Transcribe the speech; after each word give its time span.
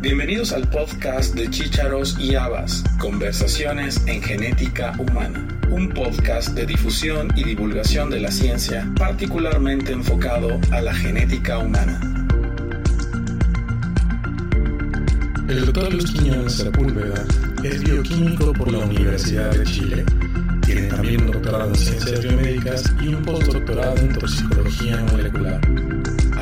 Bienvenidos 0.00 0.52
al 0.52 0.68
podcast 0.70 1.34
de 1.34 1.50
Chícharos 1.50 2.16
y 2.20 2.36
Habas, 2.36 2.84
Conversaciones 3.00 4.00
en 4.06 4.22
Genética 4.22 4.94
Humana, 4.96 5.48
un 5.70 5.88
podcast 5.88 6.50
de 6.50 6.66
difusión 6.66 7.26
y 7.34 7.42
divulgación 7.42 8.08
de 8.08 8.20
la 8.20 8.30
ciencia 8.30 8.88
particularmente 8.96 9.90
enfocado 9.90 10.60
a 10.70 10.80
la 10.82 10.94
genética 10.94 11.58
humana. 11.58 12.00
El 15.48 15.66
doctor 15.66 15.92
Luis 15.92 16.12
Quiñones 16.12 16.52
Sepúlveda 16.52 17.24
es 17.64 17.82
bioquímico 17.82 18.52
por 18.52 18.70
la 18.70 18.78
Universidad 18.78 19.50
de 19.50 19.64
Chile. 19.64 20.04
Tiene 20.64 20.82
también 20.82 21.22
un 21.22 21.32
doctorado 21.32 21.70
en 21.70 21.74
ciencias 21.74 22.22
biomédicas 22.22 22.84
y 23.02 23.08
un 23.08 23.24
postdoctorado 23.24 23.96
en 23.96 24.12
toxicología 24.12 25.04
molecular. 25.10 25.60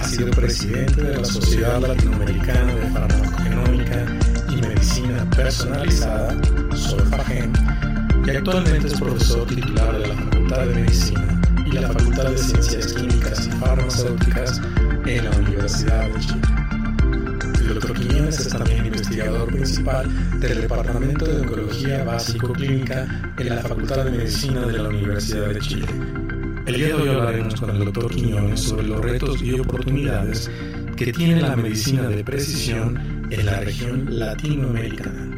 Ha 0.07 0.09
sido 0.09 0.31
presidente 0.31 1.03
de 1.03 1.17
la 1.17 1.25
Sociedad 1.25 1.81
Latinoamericana 1.81 2.73
de 2.77 2.91
Farmacogenómica 2.93 4.07
y 4.51 4.55
Medicina 4.55 5.29
Personalizada, 5.31 6.41
SOFAGEN, 6.77 7.53
y 8.25 8.31
actualmente 8.31 8.87
es 8.87 9.01
profesor 9.01 9.49
titular 9.49 9.99
de 9.99 10.07
la 10.07 10.15
Facultad 10.15 10.67
de 10.67 10.75
Medicina 10.77 11.41
y 11.67 11.73
la 11.73 11.89
Facultad 11.89 12.31
de 12.31 12.39
Ciencias 12.39 12.93
Químicas 12.93 13.49
y 13.49 13.51
Farmacéuticas 13.59 14.61
en 15.07 15.25
la 15.25 15.37
Universidad 15.39 16.09
de 16.09 16.21
Chile. 16.21 16.43
El 17.59 17.75
doctor 17.75 17.99
Quiñones 17.99 18.39
es 18.39 18.49
también 18.49 18.87
investigador 18.87 19.49
principal 19.49 20.39
del 20.39 20.61
Departamento 20.61 21.25
de 21.25 21.41
Oncología 21.41 22.05
Básico-Clínica 22.05 23.09
en 23.39 23.49
la 23.49 23.61
Facultad 23.61 24.05
de 24.05 24.13
Medicina 24.13 24.61
de 24.67 24.79
la 24.79 24.89
Universidad 24.89 25.49
de 25.49 25.59
Chile. 25.59 26.26
El 26.67 26.75
día 26.75 26.89
de 26.89 26.95
hoy 26.95 27.09
hablaremos 27.11 27.61
con 27.61 27.71
el 27.71 27.79
doctor 27.79 28.11
Quiñones 28.11 28.61
sobre 28.61 28.89
los 28.89 29.01
retos 29.01 29.41
y 29.41 29.53
oportunidades 29.61 30.51
que 30.97 31.13
tiene 31.13 31.41
la 31.41 31.55
medicina 31.55 32.09
de 32.09 32.25
precisión 32.25 33.29
en 33.31 33.47
la 33.47 33.61
región 33.61 34.19
latinoamericana. 34.19 35.31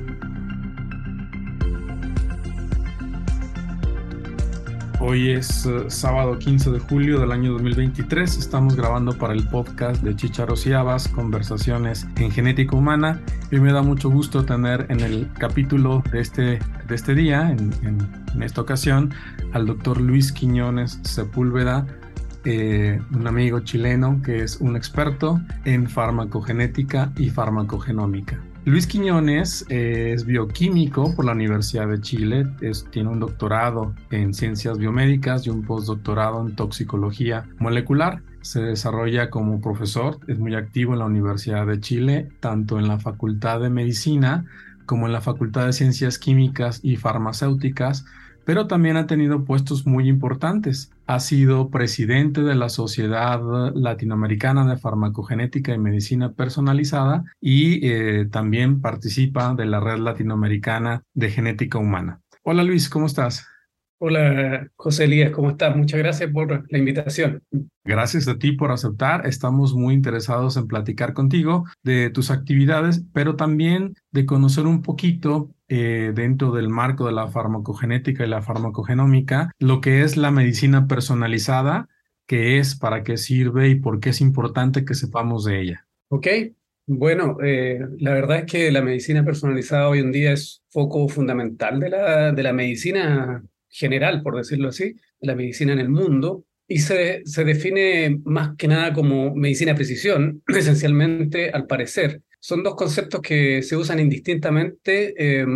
Hoy 5.00 5.32
es 5.32 5.66
uh, 5.66 5.90
sábado 5.90 6.38
15 6.38 6.70
de 6.70 6.78
julio 6.80 7.20
del 7.20 7.30
año 7.30 7.52
2023. 7.52 8.38
Estamos 8.38 8.74
grabando 8.74 9.12
para 9.12 9.34
el 9.34 9.46
podcast 9.46 10.02
de 10.02 10.16
Chicharos 10.16 10.66
y 10.66 10.72
Habas, 10.72 11.08
Conversaciones 11.08 12.06
en 12.16 12.30
Genética 12.30 12.74
Humana. 12.74 13.20
Y 13.50 13.60
me 13.60 13.72
da 13.72 13.82
mucho 13.82 14.08
gusto 14.08 14.46
tener 14.46 14.86
en 14.88 15.00
el 15.00 15.28
capítulo 15.38 16.02
de 16.10 16.20
este, 16.20 16.58
de 16.88 16.94
este 16.94 17.14
día, 17.14 17.50
en, 17.50 18.42
esta 18.42 18.62
ocasión, 18.62 19.12
al 19.52 19.66
doctor 19.66 20.00
Luis 20.00 20.32
Quiñones 20.32 20.98
Sepúlveda, 21.02 21.86
eh, 22.44 23.00
un 23.12 23.26
amigo 23.26 23.60
chileno 23.60 24.22
que 24.22 24.42
es 24.42 24.56
un 24.60 24.74
experto 24.74 25.40
en 25.64 25.88
farmacogenética 25.88 27.12
y 27.16 27.28
farmacogenómica. 27.28 28.40
Luis 28.64 28.86
Quiñones 28.86 29.66
eh, 29.68 30.12
es 30.14 30.24
bioquímico 30.24 31.14
por 31.14 31.26
la 31.26 31.32
Universidad 31.32 31.88
de 31.88 32.00
Chile, 32.00 32.46
tiene 32.90 33.10
un 33.10 33.20
doctorado 33.20 33.94
en 34.10 34.32
ciencias 34.32 34.78
biomédicas 34.78 35.46
y 35.46 35.50
un 35.50 35.62
postdoctorado 35.62 36.40
en 36.46 36.56
toxicología 36.56 37.44
molecular. 37.58 38.22
Se 38.40 38.60
desarrolla 38.60 39.30
como 39.30 39.60
profesor, 39.60 40.20
es 40.26 40.38
muy 40.38 40.54
activo 40.54 40.94
en 40.94 41.00
la 41.00 41.06
Universidad 41.06 41.66
de 41.66 41.80
Chile, 41.80 42.28
tanto 42.40 42.78
en 42.78 42.88
la 42.88 42.98
Facultad 42.98 43.60
de 43.60 43.68
Medicina 43.68 44.46
como 44.88 45.06
en 45.06 45.12
la 45.12 45.20
Facultad 45.20 45.66
de 45.66 45.74
Ciencias 45.74 46.18
Químicas 46.18 46.80
y 46.82 46.96
Farmacéuticas, 46.96 48.06
pero 48.46 48.66
también 48.66 48.96
ha 48.96 49.06
tenido 49.06 49.44
puestos 49.44 49.86
muy 49.86 50.08
importantes. 50.08 50.90
Ha 51.06 51.20
sido 51.20 51.68
presidente 51.68 52.40
de 52.40 52.54
la 52.54 52.70
Sociedad 52.70 53.38
Latinoamericana 53.74 54.66
de 54.66 54.78
Farmacogenética 54.78 55.74
y 55.74 55.78
Medicina 55.78 56.32
Personalizada 56.32 57.24
y 57.42 57.86
eh, 57.86 58.26
también 58.32 58.80
participa 58.80 59.54
de 59.54 59.66
la 59.66 59.80
Red 59.80 59.98
Latinoamericana 59.98 61.02
de 61.12 61.30
Genética 61.30 61.76
Humana. 61.76 62.22
Hola 62.42 62.64
Luis, 62.64 62.88
¿cómo 62.88 63.04
estás? 63.04 63.46
Hola 64.00 64.70
José 64.76 65.04
Elías, 65.04 65.32
¿cómo 65.32 65.50
estás? 65.50 65.76
Muchas 65.76 65.98
gracias 65.98 66.30
por 66.30 66.64
la 66.70 66.78
invitación. 66.78 67.42
Gracias 67.84 68.28
a 68.28 68.38
ti 68.38 68.52
por 68.52 68.70
aceptar. 68.70 69.26
Estamos 69.26 69.74
muy 69.74 69.92
interesados 69.92 70.56
en 70.56 70.68
platicar 70.68 71.14
contigo 71.14 71.64
de 71.82 72.08
tus 72.10 72.30
actividades, 72.30 73.02
pero 73.12 73.34
también 73.34 73.96
de 74.12 74.24
conocer 74.24 74.66
un 74.66 74.82
poquito 74.82 75.50
eh, 75.66 76.12
dentro 76.14 76.52
del 76.52 76.68
marco 76.68 77.06
de 77.06 77.12
la 77.12 77.26
farmacogenética 77.26 78.24
y 78.24 78.28
la 78.28 78.40
farmacogenómica 78.40 79.50
lo 79.58 79.80
que 79.80 80.02
es 80.02 80.16
la 80.16 80.30
medicina 80.30 80.86
personalizada, 80.86 81.88
qué 82.28 82.60
es, 82.60 82.76
para 82.76 83.02
qué 83.02 83.16
sirve 83.16 83.68
y 83.68 83.74
por 83.74 83.98
qué 83.98 84.10
es 84.10 84.20
importante 84.20 84.84
que 84.84 84.94
sepamos 84.94 85.44
de 85.44 85.60
ella. 85.60 85.88
Ok, 86.10 86.28
bueno, 86.86 87.38
eh, 87.42 87.80
la 87.98 88.12
verdad 88.12 88.38
es 88.38 88.44
que 88.44 88.70
la 88.70 88.80
medicina 88.80 89.24
personalizada 89.24 89.88
hoy 89.88 89.98
en 89.98 90.12
día 90.12 90.32
es 90.32 90.62
foco 90.70 91.08
fundamental 91.08 91.80
de 91.80 91.90
la, 91.90 92.30
de 92.30 92.42
la 92.44 92.52
medicina 92.52 93.42
general, 93.68 94.22
por 94.22 94.36
decirlo 94.36 94.68
así, 94.68 94.94
la 95.20 95.34
medicina 95.34 95.72
en 95.72 95.80
el 95.80 95.88
mundo, 95.88 96.44
y 96.66 96.80
se, 96.80 97.22
se 97.24 97.44
define 97.44 98.20
más 98.24 98.54
que 98.56 98.68
nada 98.68 98.92
como 98.92 99.34
medicina 99.34 99.74
precisión, 99.74 100.42
esencialmente, 100.48 101.50
al 101.50 101.66
parecer. 101.66 102.22
Son 102.40 102.62
dos 102.62 102.76
conceptos 102.76 103.20
que 103.20 103.62
se 103.62 103.76
usan 103.76 103.98
indistintamente, 103.98 105.14
eh, 105.16 105.46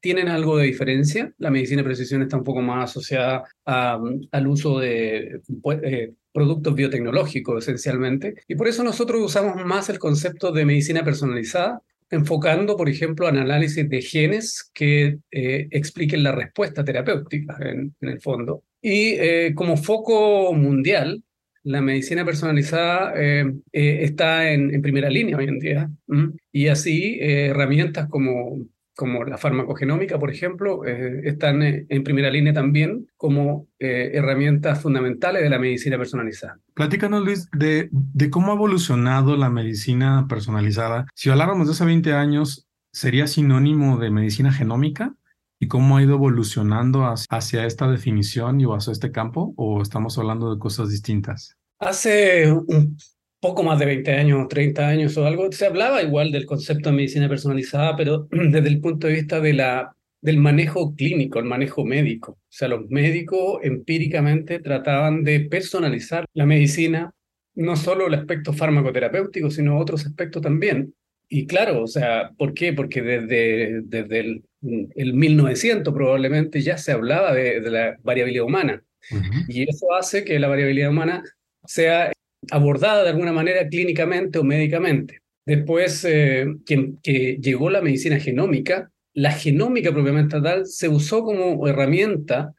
tienen 0.00 0.28
algo 0.28 0.56
de 0.56 0.66
diferencia. 0.66 1.34
La 1.38 1.50
medicina 1.50 1.82
precisión 1.82 2.22
está 2.22 2.36
un 2.36 2.44
poco 2.44 2.62
más 2.62 2.90
asociada 2.90 3.42
al 3.64 4.46
uso 4.46 4.78
de 4.78 5.40
eh, 5.82 6.12
productos 6.32 6.74
biotecnológicos, 6.74 7.64
esencialmente, 7.64 8.34
y 8.46 8.54
por 8.54 8.68
eso 8.68 8.84
nosotros 8.84 9.20
usamos 9.20 9.64
más 9.64 9.88
el 9.88 9.98
concepto 9.98 10.52
de 10.52 10.64
medicina 10.64 11.02
personalizada 11.02 11.82
enfocando, 12.10 12.76
por 12.76 12.88
ejemplo, 12.88 13.28
en 13.28 13.38
análisis 13.38 13.88
de 13.88 14.02
genes 14.02 14.70
que 14.72 15.18
eh, 15.30 15.68
expliquen 15.70 16.22
la 16.22 16.32
respuesta 16.32 16.84
terapéutica 16.84 17.56
en, 17.60 17.94
el 18.00 18.20
fondo. 18.20 18.62
Y 18.80 19.14
eh, 19.18 19.52
como 19.54 19.76
foco 19.76 20.52
mundial, 20.54 21.22
la 21.64 21.80
medicina 21.80 22.24
personalizada 22.24 23.12
eh, 23.16 23.44
está 23.72 24.50
en, 24.52 24.72
en, 24.72 24.82
primera 24.82 25.10
línea 25.10 25.36
hoy 25.36 25.46
en 25.46 25.58
día. 25.58 25.90
Y 26.52 26.68
así 26.68 27.18
herramientas 27.20 28.08
como 28.08 28.66
como 28.96 29.24
la 29.24 29.36
farmacogenómica, 29.36 30.18
por 30.18 30.30
ejemplo, 30.30 30.84
eh, 30.86 31.20
están 31.24 31.62
en 31.62 32.02
primera 32.02 32.30
línea 32.30 32.54
también 32.54 33.06
como 33.18 33.68
eh, 33.78 34.12
herramientas 34.14 34.80
fundamentales 34.80 35.42
de 35.42 35.50
la 35.50 35.58
medicina 35.58 35.98
personalizada. 35.98 36.58
Platícanos, 36.74 37.22
Luis, 37.22 37.48
de, 37.52 37.90
de, 37.92 38.30
cómo 38.30 38.52
ha 38.52 38.54
evolucionado 38.54 39.36
la 39.36 39.50
medicina 39.50 40.26
personalizada. 40.28 41.06
Si 41.14 41.28
habláramos 41.28 41.66
de 41.66 41.74
hace 41.74 41.84
20 41.84 42.14
años, 42.14 42.66
¿sería 42.90 43.26
sinónimo 43.26 43.98
de 43.98 44.10
medicina 44.10 44.50
genómica? 44.50 45.14
¿Y 45.60 45.68
cómo 45.68 45.96
ha 45.98 46.02
ido 46.02 46.14
evolucionando 46.14 47.04
hacia 47.30 47.66
esta 47.66 47.90
definición 47.90 48.60
y 48.60 48.64
hacia 48.64 48.92
este 48.92 49.12
campo? 49.12 49.52
¿O 49.56 49.82
estamos 49.82 50.16
hablando 50.16 50.54
de 50.54 50.58
cosas 50.58 50.90
distintas? 50.90 51.56
Hace 51.78 52.50
un 52.50 52.96
poco 53.46 53.62
más 53.62 53.78
de 53.78 53.86
20 53.86 54.12
años, 54.12 54.48
30 54.48 54.88
años 54.88 55.16
o 55.16 55.24
algo, 55.24 55.52
se 55.52 55.66
hablaba 55.66 56.02
igual 56.02 56.32
del 56.32 56.46
concepto 56.46 56.90
de 56.90 56.96
medicina 56.96 57.28
personalizada, 57.28 57.94
pero 57.94 58.26
desde 58.30 58.68
el 58.68 58.80
punto 58.80 59.06
de 59.06 59.12
vista 59.12 59.40
de 59.40 59.52
la, 59.52 59.94
del 60.20 60.38
manejo 60.38 60.96
clínico, 60.96 61.38
el 61.38 61.44
manejo 61.44 61.84
médico. 61.84 62.32
O 62.32 62.38
sea, 62.48 62.66
los 62.66 62.88
médicos 62.88 63.60
empíricamente 63.62 64.58
trataban 64.58 65.22
de 65.22 65.40
personalizar 65.40 66.24
la 66.34 66.44
medicina, 66.44 67.12
no 67.54 67.76
solo 67.76 68.08
el 68.08 68.14
aspecto 68.14 68.52
farmacoterapéutico, 68.52 69.48
sino 69.50 69.78
otros 69.78 70.04
aspectos 70.06 70.42
también. 70.42 70.92
Y 71.28 71.46
claro, 71.46 71.82
o 71.82 71.86
sea, 71.86 72.32
¿por 72.36 72.52
qué? 72.52 72.72
Porque 72.72 73.00
desde, 73.00 73.82
desde 73.84 74.20
el, 74.20 74.44
el 74.96 75.14
1900 75.14 75.94
probablemente 75.94 76.60
ya 76.62 76.78
se 76.78 76.90
hablaba 76.90 77.32
de, 77.32 77.60
de 77.60 77.70
la 77.70 77.96
variabilidad 78.02 78.44
humana. 78.44 78.82
Uh 79.12 79.14
-huh. 79.16 79.44
Y 79.48 79.70
eso 79.70 79.92
hace 79.94 80.24
que 80.24 80.38
la 80.40 80.48
variabilidad 80.48 80.90
humana 80.90 81.22
sea 81.64 82.10
abordada 82.50 83.02
de 83.02 83.10
alguna 83.10 83.32
manera 83.32 83.68
clínicamente 83.68 84.38
o 84.38 84.44
médicamente. 84.44 85.20
Después 85.44 86.04
eh, 86.04 86.46
que, 86.66 86.94
que, 87.02 87.38
llegó 87.40 87.70
la 87.70 87.80
medicina 87.80 88.18
genómica, 88.18 88.90
la 89.14 89.32
genómica 89.32 89.92
propiamente 89.92 90.40
tal 90.40 90.66
se 90.66 90.88
usó 90.88 91.22
como 91.22 91.66
herramienta 91.68 92.52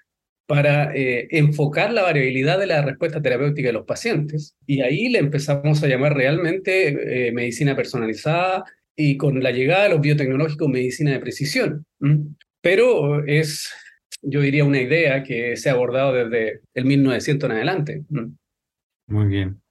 para 0.47 0.95
eh, 0.95 1.27
enfocar 1.31 1.91
la 1.91 2.03
variabilidad 2.03 2.57
de 2.57 2.67
la 2.67 2.81
respuesta 2.81 3.21
terapéutica 3.21 3.67
de 3.67 3.73
los 3.73 3.85
pacientes. 3.85 4.55
Y 4.65 4.81
ahí 4.81 5.09
le 5.09 5.19
empezamos 5.19 5.83
a 5.83 5.87
llamar 5.87 6.15
realmente 6.15 7.27
eh, 7.27 7.31
medicina 7.33 7.75
personalizada 7.75 8.63
y 8.95 9.17
con 9.17 9.43
la 9.43 9.51
llegada 9.51 9.83
de 9.83 9.89
los 9.89 10.01
biotecnológicos, 10.01 10.69
medicina 10.69 11.11
de 11.11 11.19
precisión. 11.19 11.85
Pero 12.61 13.25
es, 13.25 13.69
yo 14.21 14.41
diría, 14.41 14.63
una 14.63 14.81
idea 14.81 15.21
que 15.21 15.57
se 15.57 15.69
ha 15.69 15.73
abordado 15.73 16.13
desde 16.13 16.61
el 16.73 16.85
1900 16.85 17.49
en 17.49 17.55
adelante. 17.55 18.03
Muy 19.07 19.27
bien. 19.27 19.61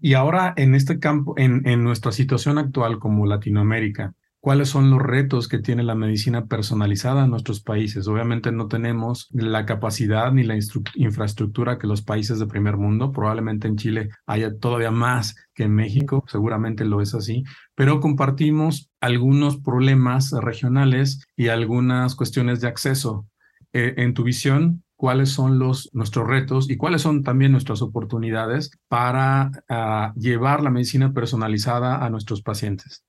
Y 0.00 0.14
ahora 0.14 0.54
en 0.56 0.74
este 0.74 0.98
campo, 0.98 1.34
en, 1.36 1.62
nuestra 1.82 2.12
situación 2.12 2.58
actual 2.58 2.98
como 2.98 3.26
Latinoamérica, 3.26 4.14
cuáles 4.40 4.68
son 4.68 4.90
los 4.90 5.02
retos 5.02 5.48
que 5.48 5.58
tiene 5.58 5.82
la 5.82 5.96
medicina 5.96 6.46
personalizada 6.46 7.24
en 7.24 7.30
nuestros 7.30 7.60
países. 7.60 8.06
Obviamente 8.06 8.52
no 8.52 8.68
tenemos 8.68 9.28
la 9.32 9.66
capacidad 9.66 10.32
ni 10.32 10.44
la 10.44 10.56
infraestructura 10.94 11.78
que 11.78 11.88
los 11.88 12.02
países 12.02 12.38
de 12.38 12.46
primer 12.46 12.76
mundo. 12.76 13.10
Probablemente 13.10 13.66
en 13.66 13.76
Chile 13.76 14.10
haya 14.26 14.56
todavía 14.56 14.92
más 14.92 15.34
que 15.54 15.64
en 15.64 15.74
México, 15.74 16.24
seguramente 16.28 16.84
lo 16.84 17.00
es 17.00 17.14
así, 17.14 17.42
pero 17.74 18.00
compartimos 18.00 18.90
algunos 19.00 19.58
problemas 19.58 20.30
regionales 20.30 21.26
y 21.36 21.48
algunas 21.48 22.14
cuestiones 22.14 22.60
de 22.60 22.68
acceso. 22.68 23.26
Eh, 23.72 23.94
en 23.98 24.14
tu 24.14 24.22
visión, 24.22 24.82
cuáles 24.98 25.30
son 25.30 25.60
los, 25.60 25.88
nuestros 25.92 26.26
retos 26.26 26.68
y 26.68 26.76
cuáles 26.76 27.02
son 27.02 27.22
también 27.22 27.52
nuestras 27.52 27.82
oportunidades 27.82 28.72
para 28.88 29.52
ah, 29.68 30.12
llevar 30.16 30.60
la 30.62 30.70
medicina 30.70 31.14
personalizada 31.14 32.04
a 32.04 32.10
nuestros 32.10 32.42
pacientes. 32.42 33.04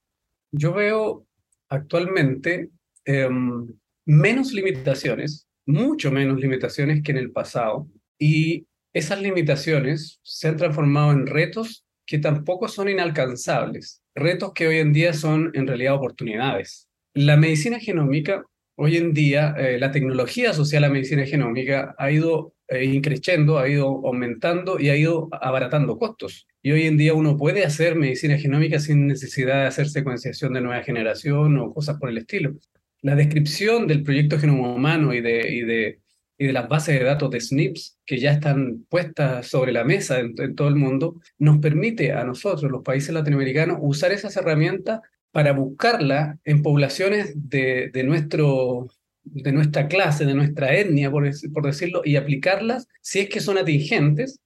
Yo 0.51 0.71
veo 0.71 1.25
actualmente 1.67 2.69
em, 3.05 3.67
menos 4.05 4.53
limitaciones, 4.53 5.47
mucho 5.65 6.11
menos 6.11 6.39
limitaciones 6.39 7.01
que 7.01 7.11
en 7.11 7.17
el 7.17 7.31
pasado, 7.31 7.87
y 8.19 8.67
esas 8.93 9.19
limitaciones 9.19 10.19
se 10.21 10.47
han 10.47 10.57
transformado 10.57 11.11
en 11.11 11.25
retos 11.25 11.85
que 12.05 12.19
tampoco 12.19 12.67
son 12.67 12.89
inalcanzables, 12.89 14.03
retos 14.13 14.53
que 14.53 14.67
hoy 14.67 14.77
en 14.77 14.93
día 14.93 15.13
son 15.13 15.49
en 15.55 15.65
realidad 15.65 15.95
oportunidades. 15.95 16.87
La 17.15 17.35
medicina 17.35 17.79
genómica, 17.79 18.43
hoy 18.79 18.95
en 18.95 19.13
día, 19.13 19.53
eh, 19.57 19.77
la 19.77 19.91
tecnología 19.91 20.51
asociada 20.51 20.85
a 20.85 20.89
la 20.89 20.93
medicina 20.93 21.25
genómica 21.25 21.93
ha 21.97 22.11
ido 22.11 22.53
eh, 22.69 22.85
increciendo, 22.85 23.59
ha 23.59 23.67
ido 23.67 23.87
aumentando 24.07 24.79
y 24.79 24.89
ha 24.89 24.95
ido 24.95 25.27
abaratando 25.31 25.97
costos. 25.97 26.47
Y 26.61 26.71
hoy 26.71 26.83
en 26.83 26.95
día 26.97 27.13
uno 27.13 27.35
puede 27.35 27.65
hacer 27.65 27.95
medicina 27.95 28.37
genómica 28.37 28.79
sin 28.79 29.05
necesidad 29.07 29.61
de 29.61 29.67
hacer 29.67 29.89
secuenciación 29.89 30.53
de 30.53 30.61
nueva 30.61 30.81
generación 30.83 31.57
o 31.57 31.73
cosas 31.73 31.97
por 31.99 32.09
el 32.09 32.19
estilo. 32.19 32.53
La 33.01 33.15
descripción 33.15 33.85
del 33.85 34.03
proyecto 34.03 34.39
Genoma 34.39 34.73
Humano 34.73 35.13
y 35.13 35.21
de, 35.21 35.53
y 35.53 35.61
de, 35.61 35.99
y 36.37 36.47
de 36.47 36.53
las 36.53 36.69
bases 36.69 36.97
de 36.97 37.05
datos 37.05 37.29
de 37.31 37.41
SNPs 37.41 37.99
que 38.05 38.17
ya 38.17 38.31
están 38.31 38.85
puestas 38.89 39.47
sobre 39.47 39.73
la 39.73 39.83
mesa 39.83 40.19
en, 40.19 40.55
todo 40.55 40.69
el 40.69 40.75
mundo, 40.75 41.19
nos 41.37 41.57
permite 41.59 42.13
a 42.13 42.23
nosotros, 42.23 42.71
los 42.71 42.81
países 42.81 43.13
latinoamericanos, 43.13 43.77
usar 43.81 44.13
esas 44.13 44.37
herramientas 44.37 45.01
para 45.31 45.51
buscarla 45.51 46.37
en 46.43 46.61
poblaciones 46.61 47.33
de, 47.35 47.89
de, 47.93 48.03
nuestro, 48.03 48.87
de 49.23 49.51
nuestra 49.51 49.87
clase, 49.87 50.25
de 50.25 50.33
nuestra 50.33 50.75
etnia, 50.75 51.11
por, 51.11 51.29
por 51.53 51.65
decirlo, 51.65 52.01
y 52.03 52.15
aplicarlas 52.15 52.87
si 53.01 53.19
es 53.19 53.29
que 53.29 53.39
son 53.39 53.57
atingentes. 53.57 54.39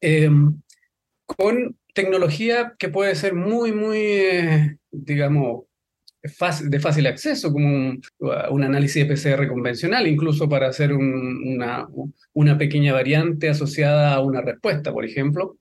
Eh, 0.00 0.30
con 1.26 1.76
tecnología 1.94 2.74
que 2.78 2.88
puede 2.88 3.14
ser 3.14 3.34
muy, 3.34 3.72
muy, 3.72 3.98
eh, 3.98 4.76
digamos, 4.90 5.64
de 6.22 6.80
fácil 6.80 7.06
acceso, 7.06 7.50
como 7.52 7.94
un, 8.18 8.62
análisis 8.62 9.06
de 9.08 9.14
PCR 9.14 9.48
convencional, 9.48 10.06
incluso 10.06 10.48
para 10.48 10.68
hacer 10.68 10.92
una, 10.92 11.88
una 12.34 12.58
pequeña 12.58 12.92
variante 12.92 13.48
asociada 13.48 14.14
a 14.14 14.20
una 14.20 14.42
respuesta, 14.42 14.92
por 14.92 15.06
ejemplo. 15.06 15.56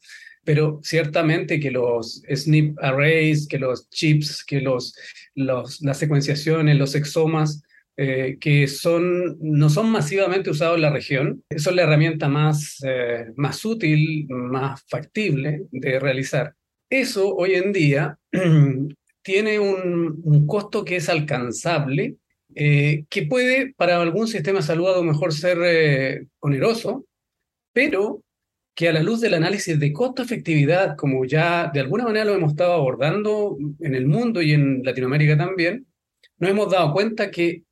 Pero 0.49 0.79
ciertamente 0.81 1.59
que 1.59 1.69
los 1.69 2.23
SNP 2.27 2.73
arrays, 2.81 3.47
que 3.47 3.59
los 3.59 3.87
chips, 3.91 4.43
que 4.43 4.61
los, 4.61 4.95
los, 5.35 5.79
las 5.81 5.99
secuenciaciones, 5.99 6.75
los 6.75 6.95
exomas, 6.95 7.61
eh, 7.95 8.39
que 8.41 8.67
son, 8.67 9.37
no 9.41 9.69
son 9.69 9.91
masivamente 9.91 10.49
usados 10.49 10.77
en 10.77 10.81
la 10.81 10.89
región, 10.89 11.43
son 11.55 11.75
la 11.75 11.83
herramienta 11.83 12.29
más, 12.29 12.83
eh, 12.83 13.27
más 13.35 13.63
útil, 13.63 14.25
más 14.27 14.81
factible 14.87 15.67
de 15.69 15.99
realizar. 15.99 16.55
Eso 16.89 17.31
hoy 17.35 17.53
en 17.53 17.71
día 17.71 18.17
tiene 19.21 19.59
un, 19.59 20.19
un, 20.23 20.47
costo 20.47 20.83
que 20.83 20.95
es 20.95 21.09
alcanzable, 21.09 22.15
eh, 22.55 23.05
que 23.07 23.27
puede 23.27 23.75
para 23.77 24.01
algún 24.01 24.27
sistema 24.27 24.61
de 24.61 24.65
salud 24.65 24.87
a 24.87 24.97
lo 24.97 25.03
mejor 25.03 25.31
ser 25.31 26.25
oneroso, 26.39 27.05
pero 27.71 28.23
que 28.75 28.87
a 28.87 28.93
la 28.93 29.03
luz 29.03 29.19
del 29.21 29.33
análisis 29.33 29.79
de 29.79 29.91
costo-efectividad, 29.91 30.95
como 30.95 31.25
ya 31.25 31.69
de 31.73 31.81
alguna 31.81 32.05
manera 32.05 32.25
lo 32.25 32.35
hemos 32.35 32.51
estado 32.51 32.73
abordando 32.73 33.57
en 33.79 33.95
el 33.95 34.07
mundo 34.07 34.41
y 34.41 34.53
en 34.53 34.83
Latinoamérica 34.83 35.37
también, 35.37 35.85
nos 36.37 36.51
hemos 36.51 36.71
dado 36.71 36.93
cuenta 36.93 37.29
que 37.29 37.63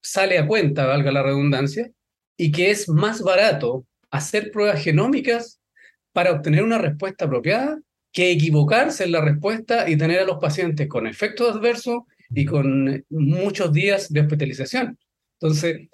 sale 0.00 0.38
a 0.38 0.46
cuenta, 0.46 0.86
valga 0.86 1.12
la 1.12 1.22
redundancia, 1.22 1.90
y 2.36 2.50
que 2.50 2.70
es 2.70 2.88
más 2.88 3.22
barato 3.22 3.86
hacer 4.10 4.50
pruebas 4.50 4.82
genómicas 4.82 5.60
para 6.12 6.32
obtener 6.32 6.62
una 6.62 6.78
respuesta 6.78 7.24
apropiada 7.24 7.80
que 8.12 8.30
equivocarse 8.30 9.04
en 9.04 9.12
la 9.12 9.20
respuesta 9.20 9.88
y 9.90 9.96
tener 9.96 10.20
a 10.20 10.24
los 10.24 10.38
pacientes 10.38 10.88
con 10.88 11.06
efectos 11.06 11.56
adversos 11.56 12.02
y 12.30 12.44
con 12.44 13.04
muchos 13.10 13.72
días 13.72 14.12
de 14.12 14.20
hospitalización. 14.20 14.98
Entonces, 15.40 15.88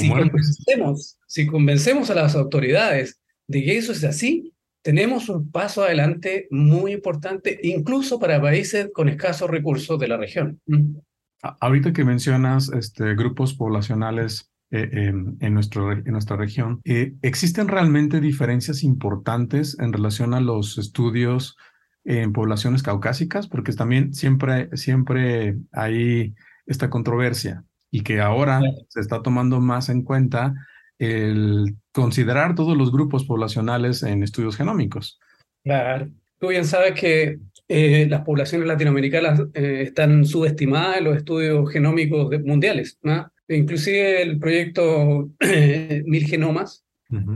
si, 0.00 0.08
convencemos, 0.08 1.18
si 1.26 1.46
convencemos 1.46 2.10
a 2.10 2.14
las 2.14 2.34
autoridades 2.34 3.20
de 3.48 3.62
que 3.62 3.78
eso 3.78 3.92
es 3.92 4.04
así, 4.04 4.52
tenemos 4.82 5.28
un 5.28 5.50
paso 5.50 5.82
adelante 5.82 6.46
muy 6.50 6.92
importante, 6.92 7.58
incluso 7.62 8.20
para 8.20 8.40
países 8.40 8.90
con 8.94 9.08
escasos 9.08 9.50
recursos 9.50 9.98
de 9.98 10.08
la 10.08 10.16
región. 10.16 10.60
Ahorita 11.42 11.92
que 11.92 12.04
mencionas 12.04 12.70
este, 12.70 13.14
grupos 13.14 13.54
poblacionales 13.54 14.52
eh, 14.70 15.10
en, 15.40 15.54
nuestro, 15.54 15.92
en 15.92 16.04
nuestra 16.04 16.36
región, 16.36 16.80
eh, 16.84 17.14
¿existen 17.22 17.68
realmente 17.68 18.20
diferencias 18.20 18.82
importantes 18.82 19.76
en 19.80 19.92
relación 19.92 20.34
a 20.34 20.40
los 20.40 20.78
estudios 20.78 21.56
en 22.04 22.32
poblaciones 22.32 22.82
caucásicas? 22.82 23.48
Porque 23.48 23.72
también 23.72 24.14
siempre, 24.14 24.68
siempre 24.76 25.56
hay 25.72 26.34
esta 26.66 26.90
controversia 26.90 27.64
y 27.90 28.02
que 28.02 28.20
ahora 28.20 28.60
se 28.88 29.00
está 29.00 29.22
tomando 29.22 29.60
más 29.60 29.88
en 29.88 30.02
cuenta 30.02 30.54
el 30.98 31.74
considerar 31.92 32.54
todos 32.54 32.76
los 32.76 32.92
grupos 32.92 33.24
poblacionales 33.24 34.02
en 34.02 34.22
estudios 34.22 34.56
genómicos. 34.56 35.18
Claro. 35.64 36.08
Tú 36.38 36.48
bien 36.48 36.64
sabes 36.64 36.98
que 36.98 37.38
eh, 37.68 38.06
las 38.08 38.22
poblaciones 38.22 38.68
latinoamericanas 38.68 39.40
eh, 39.54 39.82
están 39.86 40.24
subestimadas 40.24 40.98
en 40.98 41.04
los 41.04 41.16
estudios 41.16 41.70
genómicos 41.72 42.30
mundiales. 42.44 42.98
¿no? 43.02 43.30
Inclusive 43.48 44.22
el 44.22 44.38
proyecto 44.38 45.30
Mil 46.04 46.26
Genomas 46.26 46.84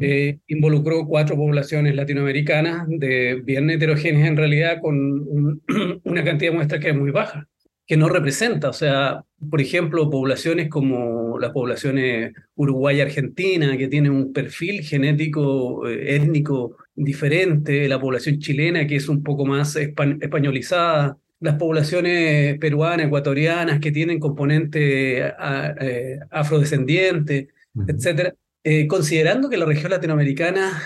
eh, 0.01 0.39
involucró 0.49 1.07
cuatro 1.07 1.37
poblaciones 1.37 1.95
latinoamericanas 1.95 2.87
de 2.89 3.41
bien 3.45 3.71
heterogéneas 3.71 4.29
en 4.29 4.37
realidad 4.37 4.79
con 4.81 5.63
una 6.05 6.25
cantidad 6.25 6.51
de 6.51 6.57
muestras 6.57 6.81
que 6.81 6.91
es 6.91 6.97
muy 6.97 7.13
baja 7.13 7.49
que 7.91 7.97
no 7.97 8.09
representa. 8.09 8.69
O 8.69 8.73
sea, 8.73 9.25
por 9.51 9.61
ejemplo, 9.61 10.09
poblaciones 10.09 10.69
como 10.69 11.41
las 11.41 11.51
poblaciones 11.51 12.33
Uruguay 12.55 12.99
y 12.99 13.01
Argentina, 13.01 13.77
que 13.77 13.89
tienen 13.89 14.13
un 14.13 14.33
perfil 14.33 14.85
genético, 14.85 15.89
eh, 15.89 16.15
étnico 16.15 16.77
diferente, 16.95 17.89
la 17.89 18.01
población 18.01 18.39
chilena, 18.39 18.87
que 18.87 18.95
es 18.95 19.09
un 19.09 19.25
poco 19.25 19.45
más 19.45 19.75
españolizada, 19.75 21.19
las 21.41 21.57
poblaciones 21.57 22.61
peruanas, 22.61 23.07
ecuatorianas, 23.09 23.81
que 23.81 23.91
tienen 23.91 24.21
componente 24.21 25.27
eh, 25.27 26.21
afrodescendiente, 26.31 27.49
etcétera. 27.89 28.33
Eh, 28.63 28.87
considerando 28.87 29.51
que 29.51 29.57
la 29.57 29.67
región 29.67 29.91
latinoamericana 29.91 30.81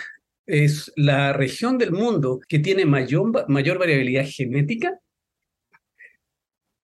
es 0.46 0.90
la 0.96 1.34
región 1.34 1.76
del 1.76 1.92
mundo 1.92 2.40
que 2.48 2.60
tiene 2.60 2.86
mayor, 2.86 3.44
mayor 3.50 3.78
variabilidad 3.78 4.24
genética, 4.26 5.00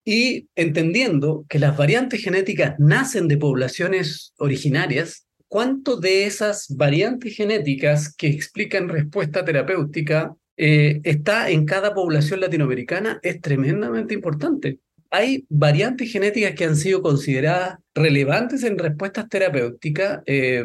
y 0.03 0.47
entendiendo 0.55 1.45
que 1.47 1.59
las 1.59 1.77
variantes 1.77 2.23
genéticas 2.23 2.75
nacen 2.79 3.27
de 3.27 3.37
poblaciones 3.37 4.33
originarias, 4.37 5.27
¿cuánto 5.47 5.97
de 5.97 6.25
esas 6.25 6.67
variantes 6.75 7.35
genéticas 7.35 8.15
que 8.15 8.27
explican 8.27 8.89
respuesta 8.89 9.45
terapéutica 9.45 10.33
eh, 10.57 11.01
está 11.03 11.49
en 11.49 11.65
cada 11.65 11.93
población 11.93 12.39
latinoamericana? 12.39 13.19
Es 13.21 13.41
tremendamente 13.41 14.13
importante. 14.13 14.79
Hay 15.11 15.45
variantes 15.49 16.11
genéticas 16.11 16.55
que 16.55 16.65
han 16.65 16.77
sido 16.77 17.01
consideradas 17.01 17.77
relevantes 17.93 18.63
en 18.63 18.77
respuestas 18.77 19.27
terapéuticas 19.29 20.21
eh, 20.25 20.63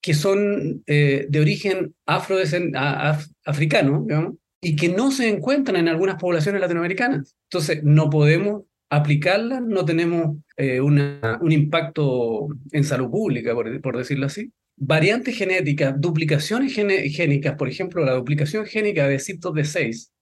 que 0.00 0.14
son 0.14 0.84
eh, 0.86 1.26
de 1.28 1.40
origen 1.40 1.92
afroafricano, 2.06 4.04
digamos, 4.06 4.36
y 4.66 4.74
que 4.74 4.88
no 4.88 5.12
se 5.12 5.28
encuentran 5.28 5.76
en 5.76 5.86
algunas 5.86 6.16
poblaciones 6.16 6.60
latinoamericanas. 6.60 7.36
Entonces, 7.44 7.84
no 7.84 8.10
podemos 8.10 8.64
aplicarlas, 8.90 9.62
no 9.62 9.84
tenemos 9.84 10.38
eh, 10.56 10.80
una, 10.80 11.38
un 11.40 11.52
impacto 11.52 12.48
en 12.72 12.82
salud 12.82 13.08
pública, 13.08 13.54
por, 13.54 13.96
decirlo 13.96 14.26
así. 14.26 14.50
Variantes 14.76 15.38
genéticas, 15.38 15.94
duplicaciones 16.00 16.74
génicas, 16.74 17.54
por 17.54 17.68
ejemplo, 17.68 18.04
la 18.04 18.14
duplicación 18.14 18.66
génica 18.66 19.06
de 19.06 19.18
CIP2 19.18 19.52
de 19.52 19.64
6, 19.64 20.12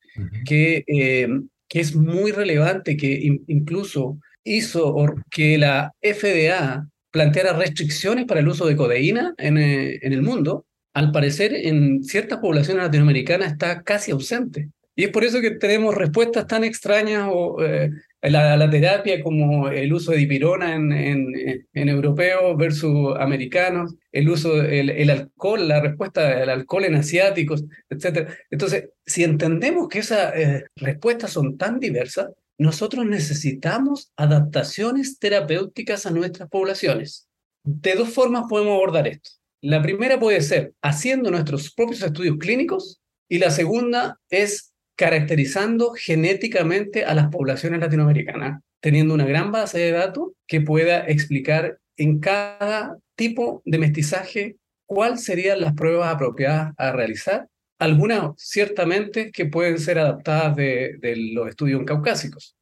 que, 0.45 0.85
eh, 0.89 1.29
que 1.67 1.81
es 1.81 1.97
muy 1.97 2.31
relevante, 2.31 2.99
que 2.99 3.39
incluso 3.47 4.19
hizo 4.45 4.95
que 5.31 5.57
la 5.57 5.91
FDA 6.03 6.87
planteara 7.11 7.55
restricciones 7.55 8.27
para 8.27 8.41
el 8.41 8.49
uso 8.49 8.67
de 8.67 8.77
codeína 8.77 9.33
en, 9.39 9.57
eh, 9.57 10.01
en 10.03 10.13
el 10.13 10.21
mundo, 10.21 10.67
al 10.95 11.13
parecer 11.13 11.53
en 11.55 12.03
ciertas 12.05 12.39
poblaciones 12.39 12.85
latinoamericanas 12.85 13.53
está 13.53 13.83
casi 13.83 14.13
ausente. 14.13 14.71
Y 14.97 15.05
es 15.05 15.11
por 15.11 15.25
eso 15.25 15.41
que 15.41 15.51
tenemos 15.51 15.95
respuestas 15.95 16.47
tan 16.47 16.63
extrañas 16.63 17.29
eh, 17.61 17.91
la, 18.23 18.57
la, 18.57 18.71
terapia 18.71 19.21
como 19.23 19.69
el 19.69 19.93
uso 19.93 20.13
de 20.13 20.19
dipirona 20.19 20.75
en, 20.77 20.93
en, 20.93 21.67
en 21.73 21.89
europeos 21.89 22.57
versus 22.57 23.15
americanos, 23.19 23.97
el 24.13 24.29
uso 24.29 24.55
del 24.55 24.91
el 24.91 25.11
alcohol, 25.11 25.67
la 25.67 25.81
respuesta 25.81 26.39
del 26.39 26.49
alcohol 26.49 26.85
en 26.85 26.95
asiáticos, 26.95 27.65
etc. 27.91 28.31
Entonces, 28.51 28.91
si 29.05 29.25
entendemos 29.25 29.89
que 29.89 29.99
esas 29.99 30.35
eh, 30.37 30.65
respuestas 30.77 31.33
son 31.33 31.59
tan 31.59 31.81
diversas, 31.81 32.29
nosotros 32.57 33.05
necesitamos 33.05 34.13
adaptaciones 34.17 35.19
terapéuticas 35.19 36.07
a 36.07 36.11
nuestras 36.11 36.49
poblaciones. 36.49 37.29
De 37.65 37.95
dos 37.95 38.11
formas 38.11 38.45
podemos 38.49 38.75
abordar 38.75 39.09
esto. 39.09 39.31
La 39.65 39.81
primera 39.81 40.21
puede 40.21 40.43
ser 40.43 40.75
haciendo 40.83 41.31
nuestros 41.31 41.73
propios 41.73 42.03
estudios 42.03 42.37
clínicos 42.37 43.01
y 43.31 43.39
la 43.39 43.51
segunda 43.51 44.21
es 44.29 44.75
caracterizando 44.95 45.95
genéticamente 45.95 47.07
a 47.07 47.15
las 47.15 47.29
poblaciones 47.29 47.81
latinoamericanas, 47.81 48.61
teniendo 48.81 49.15
una 49.15 49.25
gran 49.25 49.53
base 49.53 49.79
de 49.79 49.93
datos 49.93 50.33
que 50.47 50.61
pueda 50.61 51.07
explicar 51.09 51.79
en 51.97 52.21
cada 52.21 52.99
tipo 53.17 53.63
de 53.65 53.79
mestizaje 53.79 54.57
cuáles 54.85 55.25
serían 55.25 55.63
las 55.63 55.73
pruebas 55.73 56.15
apropiadas 56.15 56.75
a 56.77 56.93
realizar. 56.93 57.49
Algunas 57.79 58.33
ciertamente 58.37 59.31
que 59.33 59.47
pueden 59.47 59.79
ser 59.79 59.99
adaptadas 59.99 60.57
de, 60.57 60.99
los 61.33 61.49
estudios 61.49 61.83
caucásicos. 61.87 62.55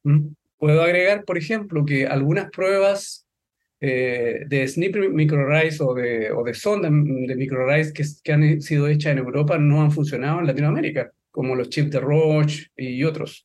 Puedo 0.57 0.81
agregar, 0.81 1.25
por 1.25 1.37
ejemplo, 1.37 1.83
que 1.83 2.07
algunas 2.07 2.49
pruebas 2.49 3.22
eh, 3.85 4.45
de 4.47 4.65
SNP 4.65 5.09
microarrays 5.09 5.81
o 5.81 5.93
de, 5.93 6.31
o 6.31 6.41
de 6.41 6.53
sonda 6.53 6.89
de 6.89 7.35
microarrays 7.35 7.91
que, 7.91 8.05
que 8.23 8.31
han 8.31 8.61
sido 8.61 8.87
hechas 8.87 9.11
en 9.11 9.17
Europa 9.17 9.57
no 9.57 9.81
han 9.81 9.91
funcionado 9.91 10.39
en 10.39 10.47
Latinoamérica 10.47 11.11
como 11.29 11.53
los 11.53 11.67
chips 11.67 11.91
de 11.91 11.99
Roche 11.99 12.67
y 12.77 13.03
otros. 13.03 13.43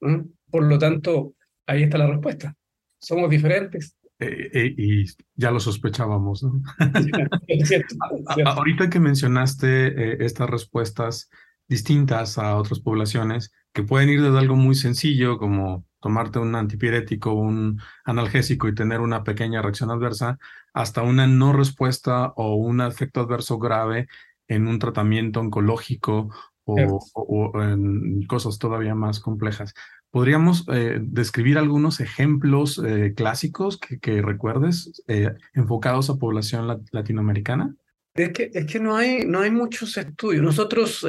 Por 0.49 0.63
lo 0.63 0.79
tanto, 0.79 1.35
ahí 1.67 1.83
está 1.83 1.99
la 1.99 2.07
respuesta. 2.07 2.55
Somos 3.01 3.31
diferentes. 3.31 3.97
Eh, 4.21 4.51
eh, 4.53 4.75
y 4.77 5.05
ya 5.35 5.51
lo 5.51 5.59
sospechábamos. 5.59 6.45
¿no? 6.45 6.63
Ahorita 8.45 8.91
que 8.91 9.01
mencionaste 9.01 9.87
eh, 9.87 10.17
estas 10.21 10.51
respuestas 10.51 11.31
distintas 11.67 12.39
a 12.39 12.57
otras 12.57 12.79
poblaciones, 12.79 13.51
que 13.73 13.83
pueden 13.83 14.09
ir 14.09 14.23
desde 14.23 14.39
algo 14.39 14.55
muy 14.55 14.77
sencillo, 14.77 15.37
como 15.37 15.85
tomarte 16.01 16.39
un 16.39 16.55
antipirético, 16.55 17.33
un 17.33 17.81
analgésico 18.05 18.69
y 18.69 18.75
tener 18.75 19.01
una 19.01 19.25
pequeña 19.25 19.63
reacción 19.63 19.91
adversa, 19.91 20.39
hasta 20.73 21.03
una 21.03 21.27
no 21.27 21.53
respuesta 21.53 22.33
o 22.37 22.55
un 22.55 22.81
efecto 22.81 23.21
adverso 23.21 23.59
grave 23.59 24.09
en 24.47 24.67
un 24.67 24.79
tratamiento 24.79 25.41
oncológico 25.41 26.31
o, 26.65 27.63
en 27.63 28.27
cosas 28.27 28.59
todavía 28.59 28.95
más 28.95 29.21
complejas. 29.21 29.75
¿Podríamos 30.11 30.67
eh, 30.73 30.99
describir 31.03 31.59
algunos 31.59 32.01
ejemplos 32.01 32.81
eh, 32.85 33.15
clásicos 33.15 33.79
que, 33.79 34.23
recuerdes 34.23 35.03
eh, 35.07 35.35
enfocados 35.55 36.11
a 36.11 36.17
población 36.17 36.67
latinoamericana? 36.93 37.75
Es 38.19 38.33
que, 38.33 38.51
es 38.53 38.67
que 38.67 38.81
no, 38.81 38.97
hay, 38.97 39.25
no 39.25 39.41
hay 39.41 39.51
muchos 39.51 39.97
estudios. 39.97 40.43
Nosotros 40.43 41.07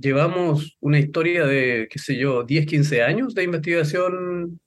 llevamos 0.00 0.76
una 0.80 0.98
historia 0.98 1.46
de, 1.46 1.88
qué 1.90 1.98
sé 1.98 2.16
yo, 2.16 2.44
10, 2.44 2.66
15 2.66 3.02
años 3.02 3.34
de 3.34 3.44
investigación 3.44 4.60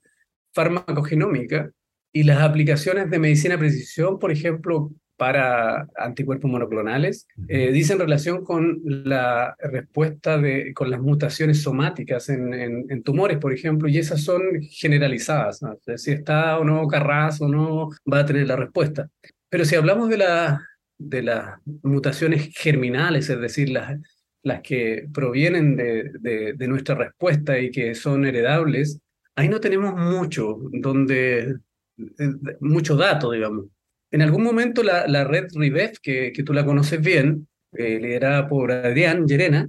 farmacogenómica 0.52 1.70
y 2.12 2.24
las 2.24 2.40
aplicaciones 2.42 3.10
de 3.10 3.18
medicina 3.18 3.58
precisión, 3.58 4.18
por 4.18 4.32
ejemplo, 4.32 4.90
para 5.16 5.88
anticuerpos 5.96 6.50
monoclonales, 6.50 7.28
eh, 7.48 7.70
dice 7.70 7.92
en 7.92 8.00
relación 8.00 8.44
con 8.44 8.80
la 8.84 9.54
respuesta 9.60 10.38
de, 10.38 10.74
con 10.74 10.90
las 10.90 11.00
mutaciones 11.00 11.62
somáticas 11.62 12.28
en, 12.28 12.52
en, 12.54 13.02
tumores, 13.02 13.38
por 13.38 13.52
ejemplo, 13.52 13.88
y 13.88 13.98
esas 13.98 14.22
son 14.22 14.42
generalizadas. 14.62 15.60
Si 15.96 16.10
está 16.10 16.58
o 16.58 16.64
no 16.64 16.88
Carras 16.88 17.40
o 17.40 17.48
no, 17.48 17.90
va 18.12 18.20
a 18.20 18.26
tener 18.26 18.48
la 18.48 18.56
respuesta. 18.56 19.08
Pero 19.48 19.64
si 19.64 19.76
hablamos 19.76 20.08
de, 20.08 20.18
la, 20.18 20.66
de 20.98 21.22
las 21.22 21.58
mutaciones 21.82 22.50
germinales, 22.56 23.28
es 23.28 23.40
decir, 23.40 23.70
las, 23.70 23.98
las 24.42 24.60
que 24.62 25.08
provienen 25.12 25.76
de, 25.76 26.54
de, 26.54 26.68
nuestra 26.68 26.94
respuesta 26.94 27.58
y 27.58 27.70
que 27.70 27.94
son 27.94 28.24
heredables, 28.24 29.00
ahí 29.34 29.48
no 29.48 29.60
tenemos 29.60 29.94
mucho, 29.94 30.58
donde, 30.72 31.56
eh, 31.98 32.28
mucho 32.60 32.96
dato, 32.96 33.30
digamos. 33.30 33.66
En 34.10 34.22
algún 34.22 34.44
momento 34.44 34.82
la, 34.82 35.06
la 35.08 35.24
red 35.24 35.46
RIBEF, 35.54 35.98
que, 36.00 36.32
que, 36.32 36.42
tú 36.42 36.52
la 36.52 36.64
conoces 36.64 37.00
bien, 37.00 37.48
eh, 37.72 37.98
liderada 37.98 38.48
por 38.48 38.70
Adrián 38.70 39.26
Llerena, 39.26 39.68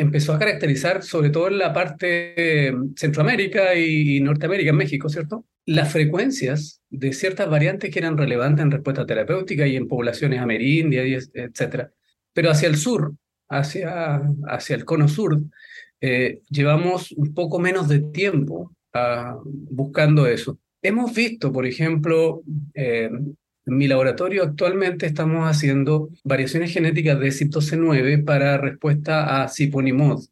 empezó 0.00 0.32
a 0.32 0.38
caracterizar, 0.38 1.02
sobre 1.02 1.30
todo 1.30 1.48
en 1.48 1.58
la 1.58 1.72
parte 1.72 2.68
eh, 2.68 2.74
Centroamérica 2.96 3.74
y, 3.74 4.20
Norteamérica, 4.20 4.70
en 4.70 4.76
México, 4.76 5.08
¿cierto? 5.08 5.46
Las 5.66 5.92
frecuencias 5.92 6.82
de 6.88 7.12
ciertas 7.12 7.48
variantes 7.48 7.90
que 7.90 7.98
eran 7.98 8.16
relevantes 8.16 8.64
en 8.64 8.70
respuesta 8.70 9.06
terapéutica 9.06 9.66
y 9.66 9.76
en 9.76 9.88
poblaciones 9.88 10.40
amerindias, 10.40 11.30
etc. 11.34 11.88
Pero 12.32 12.50
hacia 12.50 12.68
el 12.68 12.76
sur, 12.76 13.14
hacia, 13.48 14.22
hacia 14.48 14.76
el 14.76 14.84
cono 14.84 15.06
sur, 15.08 15.40
eh, 16.00 16.40
llevamos 16.48 17.12
un 17.12 17.34
poco 17.34 17.58
menos 17.58 17.88
de 17.88 18.00
tiempo 18.00 18.72
ah, 18.94 19.36
buscando 19.44 20.26
eso. 20.26 20.58
Hemos 20.82 21.14
visto, 21.14 21.52
por 21.52 21.66
ejemplo, 21.66 22.42
en 23.70 23.76
mi 23.76 23.86
laboratorio 23.86 24.42
actualmente 24.42 25.06
estamos 25.06 25.48
haciendo 25.48 26.10
variaciones 26.24 26.72
genéticas 26.72 27.20
de 27.20 27.28
CYP12-9 27.28 28.24
para 28.24 28.58
respuesta 28.58 29.42
a 29.42 29.48
Ciponimod, 29.48 30.24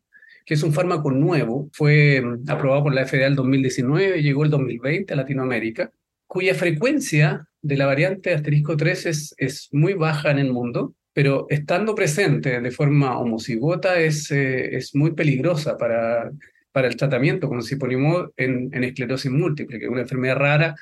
que 0.45 0.55
es 0.55 0.63
un 0.65 0.73
fármaco 0.73 1.13
nuevo, 1.13 1.69
fue 1.73 2.21
mm, 2.21 2.51
aprobado 2.51 2.85
por 2.85 2.95
la 2.95 3.07
FDA 3.07 3.27
en 3.27 3.37
2019, 3.37 4.23
llegó 4.23 4.43
el 4.43 4.51
2020 4.51 5.13
a 5.13 5.17
Latinoamérica, 5.17 5.93
cuya 6.27 6.55
frecuencia 6.55 7.47
de 7.63 7.77
la 7.77 7.87
variante 7.87 8.35
asterisco 8.35 8.77
3 8.77 9.07
es, 9.07 9.35
es 9.39 9.69
muy 9.71 9.95
baja 9.95 10.33
en 10.33 10.41
el 10.41 10.53
mundo, 10.53 10.95
pero 11.13 11.47
estando 11.49 11.95
presente 11.95 12.61
de 12.61 12.71
forma 12.73 13.19
homocigota 13.19 14.01
es, 14.01 14.33
eh, 14.33 14.77
es 14.77 14.97
muy 14.97 15.13
peligrosa 15.13 15.77
para, 15.77 16.31
para 16.73 16.89
el 16.89 16.97
tratamiento 16.97 17.49
con 17.49 17.63
Ciponimod 17.63 18.31
en, 18.37 18.71
en 18.73 18.83
esclerosis 18.83 19.31
múltiple, 19.31 19.79
que 19.79 19.85
es 19.85 19.91
una 19.91 20.03
enfermedad 20.03 20.37
rara 20.37 20.75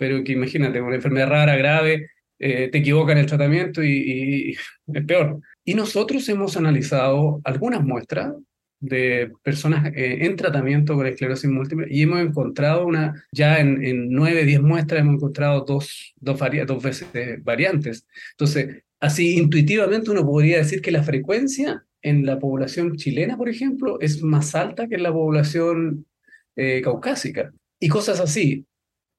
pero 0.00 0.24
que 0.24 0.32
imagínate, 0.32 0.80
una 0.80 0.96
enfermedad 0.96 1.28
rara, 1.28 1.56
grave, 1.56 2.08
eh, 2.38 2.70
te 2.72 2.78
equivoca 2.78 3.12
en 3.12 3.18
el 3.18 3.26
tratamiento 3.26 3.84
y, 3.84 4.56
es 4.94 5.04
peor. 5.04 5.40
Y 5.62 5.74
nosotros 5.74 6.26
hemos 6.30 6.56
analizado 6.56 7.42
algunas 7.44 7.84
muestras 7.84 8.32
de 8.80 9.30
personas 9.42 9.92
eh, 9.94 10.20
en 10.22 10.36
tratamiento 10.36 10.94
con 10.94 11.06
esclerosis 11.06 11.50
múltiple 11.50 11.86
y 11.90 12.00
hemos 12.00 12.20
encontrado 12.22 12.86
una, 12.86 13.26
ya 13.30 13.60
en, 13.60 13.84
en 13.84 14.10
9, 14.10 14.46
10 14.46 14.62
muestras 14.62 15.02
hemos 15.02 15.16
encontrado 15.16 15.66
dos, 15.68 16.14
dos, 16.16 16.40
dos 16.66 16.82
veces 16.82 17.08
variantes. 17.44 18.06
Entonces, 18.30 18.82
así 19.00 19.36
intuitivamente 19.36 20.10
uno 20.10 20.24
podría 20.24 20.56
decir 20.56 20.80
que 20.80 20.92
la 20.92 21.02
frecuencia 21.02 21.84
en 22.00 22.24
la 22.24 22.38
población 22.38 22.96
chilena, 22.96 23.36
por 23.36 23.50
ejemplo, 23.50 24.00
es 24.00 24.22
más 24.22 24.54
alta 24.54 24.88
que 24.88 24.94
en 24.94 25.02
la 25.02 25.12
población 25.12 26.06
eh, 26.56 26.80
caucásica. 26.80 27.52
Y 27.78 27.88
cosas 27.90 28.18
así. 28.18 28.64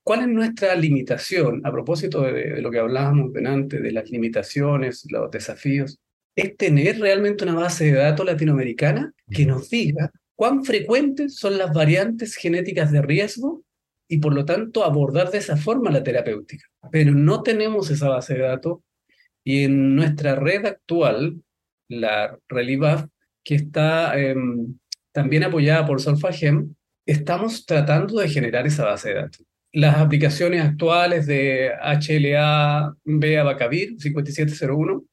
¿Cuál 0.03 0.21
es 0.21 0.27
nuestra 0.27 0.75
limitación? 0.75 1.61
A 1.65 1.71
propósito 1.71 2.21
de, 2.21 2.61
lo 2.61 2.71
que 2.71 2.79
hablábamos 2.79 3.31
antes, 3.45 3.81
de 3.81 3.91
las 3.91 4.09
limitaciones, 4.09 5.05
los 5.11 5.29
desafíos, 5.29 5.99
es 6.35 6.57
tener 6.57 6.99
realmente 6.99 7.43
una 7.43 7.55
base 7.55 7.85
de 7.85 7.93
datos 7.93 8.25
latinoamericana 8.25 9.13
que 9.29 9.45
nos 9.45 9.69
diga 9.69 10.11
cuán 10.35 10.63
frecuentes 10.63 11.35
son 11.35 11.57
las 11.57 11.71
variantes 11.71 12.35
genéticas 12.35 12.91
de 12.91 13.01
riesgo 13.01 13.63
y 14.07 14.17
por 14.17 14.33
lo 14.33 14.43
tanto 14.43 14.83
abordar 14.83 15.29
de 15.29 15.37
esa 15.37 15.55
forma 15.55 15.91
la 15.91 16.03
terapéutica. 16.03 16.65
Pero 16.91 17.13
no 17.13 17.43
tenemos 17.43 17.91
esa 17.91 18.09
base 18.09 18.33
de 18.33 18.41
datos 18.41 18.79
y 19.43 19.65
en 19.65 19.95
nuestra 19.95 20.35
red 20.35 20.65
actual, 20.65 21.41
la 21.89 22.37
RELIVAF, 22.47 23.05
que 23.43 23.55
está 23.55 24.19
em, 24.19 24.77
también 25.11 25.43
apoyada 25.43 25.85
por 25.85 26.01
Solfagem, 26.01 26.73
estamos 27.05 27.65
tratando 27.65 28.19
de 28.19 28.29
generar 28.29 28.65
esa 28.65 28.85
base 28.85 29.09
de 29.09 29.15
datos 29.15 29.45
las 29.73 29.97
aplicaciones 29.97 30.61
actuales 30.61 31.25
de 31.25 31.71
HLA-B 31.81 33.39
abacavir 33.39 33.95
5701, 33.99 35.05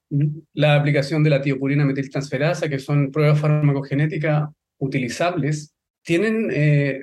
la 0.55 0.75
aplicación 0.75 1.23
de 1.23 1.31
la 1.31 1.41
tiopurina 1.41 1.85
metiltransferasa, 1.85 2.69
que 2.69 2.79
son 2.79 3.13
pruebas 3.13 3.39
farmacogenéticas 3.41 4.49
utilizables, 4.79 5.75
tienen 6.03 6.49
eh, 6.53 7.03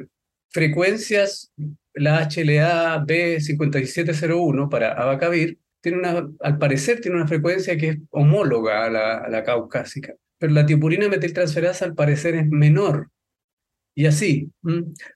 frecuencias, 0.49 1.51
la 1.93 2.27
HLA-B 2.27 3.39
5701 3.39 4.69
para 4.69 4.91
abacavir, 4.93 5.57
tiene 5.81 5.99
una, 5.99 6.27
al 6.41 6.57
parecer 6.57 6.99
tiene 6.99 7.17
una 7.17 7.27
frecuencia 7.27 7.77
que 7.77 7.89
es 7.89 7.97
homóloga 8.09 8.85
a 8.85 8.89
la, 8.89 9.17
a 9.19 9.29
la 9.29 9.43
caucásica, 9.43 10.15
pero 10.39 10.51
la 10.51 10.65
tiopurina 10.65 11.07
metiltransferasa 11.07 11.85
al 11.85 11.95
parecer 11.95 12.35
es 12.35 12.47
menor. 12.47 13.11
Y 13.97 14.07
así, 14.07 14.51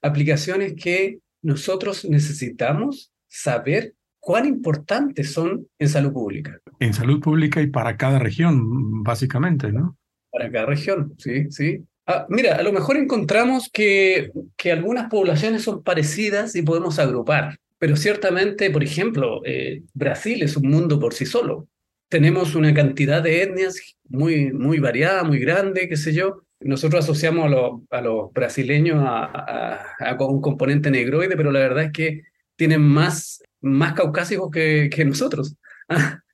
aplicaciones 0.02 0.74
que 0.82 1.20
nosotros 1.42 2.06
necesitamos 2.06 3.12
saber 3.28 3.94
cuán 4.20 4.46
importantes 4.46 5.32
son 5.32 5.68
en 5.78 5.90
salud 5.90 6.14
pública. 6.14 6.60
En 6.80 6.94
salud 6.94 7.20
pública 7.20 7.62
y 7.62 7.68
para 7.68 7.98
cada 7.98 8.20
región, 8.20 9.04
básicamente, 9.04 9.72
¿no? 9.72 9.98
Para 10.32 10.52
cada 10.52 10.66
región, 10.66 11.14
sí, 11.18 11.50
sí. 11.50 11.84
Ah, 12.06 12.26
mira, 12.30 12.56
a 12.56 12.64
lo 12.64 12.72
mejor 12.72 12.98
encontramos 12.98 13.70
que, 13.72 14.32
que 14.58 14.72
algunas 14.72 15.10
poblaciones 15.10 15.64
son 15.64 15.84
parecidas 15.84 16.56
y 16.56 16.64
podemos 16.64 17.00
agrupar, 17.00 17.60
pero 17.78 17.96
ciertamente, 17.96 18.70
por 18.72 18.84
ejemplo, 18.84 19.42
eh, 19.46 19.84
Brasil 19.94 20.44
es 20.44 20.58
un 20.58 20.70
mundo 20.70 21.00
por 21.00 21.14
sí 21.14 21.26
solo. 21.26 21.68
Tenemos 22.10 22.56
una 22.56 22.74
cantidad 22.74 23.22
de 23.22 23.44
etnias 23.44 23.96
muy, 24.08 24.52
muy 24.52 24.80
variada, 24.80 25.24
muy 25.24 25.40
grande, 25.40 25.88
qué 25.88 25.96
sé 25.96 26.14
yo. 26.14 26.44
Nosotros 26.62 27.04
asociamos 27.04 27.52
a, 27.90 28.02
los 28.02 28.34
brasileños 28.34 29.02
a, 29.06 30.18
un 30.20 30.42
componente 30.42 30.92
negroide, 30.92 31.38
pero 31.38 31.52
la 31.52 31.60
verdad 31.60 31.86
es 31.86 31.92
que 31.92 32.24
tienen 32.56 32.82
más, 32.82 33.42
más 33.62 33.94
caucásicos 33.94 34.52
que, 34.52 34.90
que 34.94 35.06
nosotros. 35.06 35.56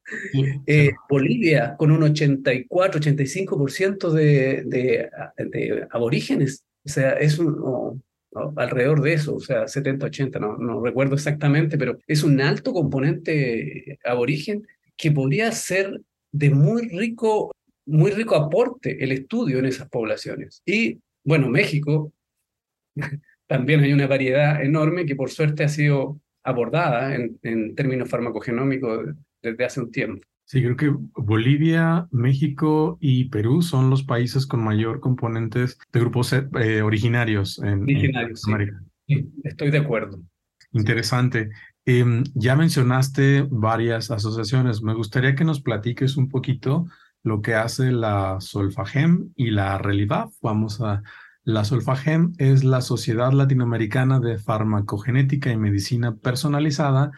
Eh, 0.67 0.91
Bolivia, 1.09 1.75
con 1.79 1.89
un 1.89 2.01
84-85% 2.01 4.11
de, 4.11 4.61
de, 4.63 5.09
de, 5.37 5.87
aborígenes, 5.89 6.63
o 6.85 6.89
sea, 6.89 7.13
es 7.13 7.39
un, 7.39 8.03
alrededor 8.55 9.01
de 9.01 9.13
eso, 9.13 9.35
o 9.35 9.39
sea, 9.39 9.63
70-80, 9.63 10.39
no, 10.39 10.57
no 10.57 10.83
recuerdo 10.83 11.15
exactamente, 11.15 11.77
pero 11.77 11.97
es 12.07 12.23
un 12.23 12.41
alto 12.41 12.73
componente 12.73 13.99
aborigen 14.05 14.67
que 14.97 15.11
podría 15.11 15.51
ser 15.51 16.01
de 16.31 16.49
muy 16.49 16.89
rico, 16.89 17.51
muy 17.85 18.11
rico 18.11 18.35
aporte 18.35 19.03
el 19.03 19.11
estudio 19.11 19.59
en 19.59 19.65
esas 19.65 19.89
poblaciones. 19.89 20.61
Y 20.65 20.99
bueno, 21.23 21.49
México, 21.49 22.13
también 23.47 23.81
hay 23.81 23.93
una 23.93 24.07
variedad 24.07 24.63
enorme 24.63 25.05
que 25.05 25.15
por 25.15 25.29
suerte 25.29 25.63
ha 25.63 25.69
sido 25.69 26.19
abordada 26.43 27.15
en, 27.15 27.39
en 27.43 27.75
términos 27.75 28.09
farmacogenómicos 28.09 29.15
desde 29.41 29.65
hace 29.65 29.79
un 29.81 29.91
tiempo. 29.91 30.21
Sí, 30.45 30.61
creo 30.61 30.77
que 30.77 30.93
Bolivia, 31.15 32.07
México 32.11 32.99
y 33.01 33.25
Perú 33.29 33.63
son 33.63 33.89
los 33.89 34.03
países 34.03 34.45
con 34.45 34.63
mayor 34.63 34.99
componentes 34.99 35.79
de 35.91 35.99
grupos 35.99 36.33
eh, 36.33 36.81
originarios 36.83 37.57
en, 37.59 37.81
originarios, 37.81 38.47
América. 38.47 38.79
Sí. 39.07 39.27
estoy 39.43 39.71
de 39.71 39.79
acuerdo. 39.79 40.19
Interesante. 40.71 41.49
Em, 41.85 42.23
ya 42.35 42.55
mencionaste 42.55 43.47
varias 43.49 44.11
asociaciones. 44.11 44.83
Me 44.83 44.93
gustaría 44.93 45.33
que 45.33 45.45
nos 45.45 45.61
platiques 45.61 46.15
un 46.15 46.29
poquito 46.29 46.85
lo 47.25 47.41
que 47.41 47.55
hace 47.55 47.91
la 47.91 48.37
Solfagem 48.39 49.33
y 49.35 49.51
la 49.51 49.77
Relivaf. 49.77 50.33
Vamos 50.41 50.79
a... 50.79 51.03
La 51.43 51.63
Solfagem 51.63 52.33
es 52.39 52.63
la 52.63 52.81
Sociedad 52.81 53.31
Latinoamericana 53.31 54.19
de 54.19 54.39
Farmacogenética 54.39 55.51
y 55.51 55.57
Medicina 55.57 56.15
Personalizada 56.15 57.11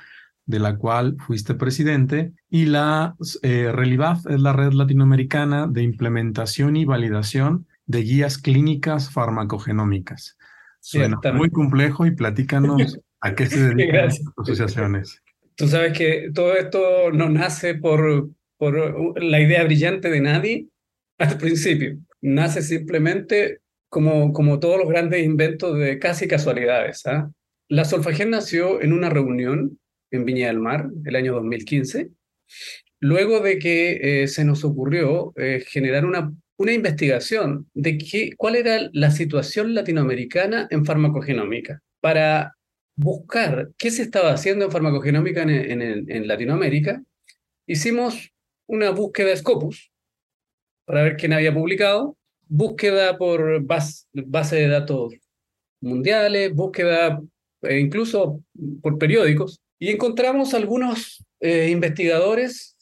de 0.47 0.59
la 0.59 0.77
cual 0.77 1.17
fuiste 1.19 1.53
presidente, 1.53 2.31
y 2.49 2.65
la 2.65 3.15
eh, 3.43 3.69
Relivaf 3.71 4.25
es 4.27 4.39
la 4.39 4.53
red 4.53 4.71
latinoamericana 4.71 5.67
de 5.67 5.83
implementación 5.83 6.77
y 6.77 6.85
validación 6.85 7.67
de 7.85 8.01
guías 8.01 8.37
clínicas 8.37 9.11
farmacogenómicas. 9.11 10.37
Suena 10.79 11.19
muy 11.33 11.49
complejo 11.49 12.05
y 12.05 12.11
platícanos 12.11 12.97
a 13.19 13.35
qué 13.35 13.45
se 13.47 13.59
dedican 13.75 14.05
las 14.05 14.21
asociaciones. 14.37 15.21
Tú 15.55 15.67
sabes 15.67 15.97
que 15.97 16.31
todo 16.33 16.53
esto 16.55 17.11
no 17.11 17.29
nace 17.29 17.75
por, 17.75 18.29
por 18.57 19.21
la 19.21 19.39
idea 19.39 19.63
brillante 19.63 20.09
de 20.09 20.21
nadie 20.21 20.67
al 21.17 21.37
principio. 21.37 21.97
Nace 22.21 22.61
simplemente 22.61 23.59
como, 23.89 24.33
como 24.33 24.59
todos 24.59 24.77
los 24.79 24.89
grandes 24.89 25.23
inventos 25.23 25.77
de 25.77 25.99
casi 25.99 26.27
casualidades. 26.27 27.05
¿ah? 27.05 27.31
La 27.69 27.85
Solfagen 27.85 28.31
nació 28.31 28.81
en 28.81 28.93
una 28.93 29.09
reunión 29.09 29.79
en 30.11 30.25
Viña 30.25 30.47
del 30.47 30.59
Mar, 30.59 30.89
el 31.05 31.15
año 31.15 31.33
2015, 31.33 32.09
luego 32.99 33.39
de 33.41 33.59
que 33.59 34.23
eh, 34.23 34.27
se 34.27 34.45
nos 34.45 34.63
ocurrió 34.63 35.33
eh, 35.35 35.63
generar 35.67 36.05
una, 36.05 36.33
una 36.57 36.73
investigación 36.73 37.69
de 37.73 37.97
qué, 37.97 38.31
cuál 38.37 38.55
era 38.55 38.89
la 38.93 39.11
situación 39.11 39.73
latinoamericana 39.73 40.67
en 40.71 40.85
farmacogenómica, 40.85 41.81
para 41.99 42.55
buscar 42.95 43.69
qué 43.77 43.91
se 43.91 44.01
estaba 44.01 44.31
haciendo 44.31 44.65
en 44.65 44.71
farmacogenómica 44.71 45.43
en, 45.43 45.81
en, 46.09 46.27
Latinoamérica, 46.27 47.03
hicimos 47.67 48.31
una 48.67 48.91
búsqueda 48.91 49.35
Scopus 49.35 49.91
para 50.85 51.03
ver 51.03 51.17
quién 51.17 51.33
había 51.33 51.53
publicado, 51.53 52.17
búsqueda 52.47 53.17
por 53.17 53.61
base, 53.63 54.55
de 54.55 54.67
datos 54.67 55.13
mundiales, 55.81 56.53
búsqueda 56.53 57.21
e 57.61 57.79
incluso 57.79 58.41
por 58.81 58.97
periódicos, 58.97 59.61
y 59.79 59.89
encontramos 59.89 60.53
algunos 60.53 61.25
eh, 61.39 61.69
investigadores, 61.69 62.77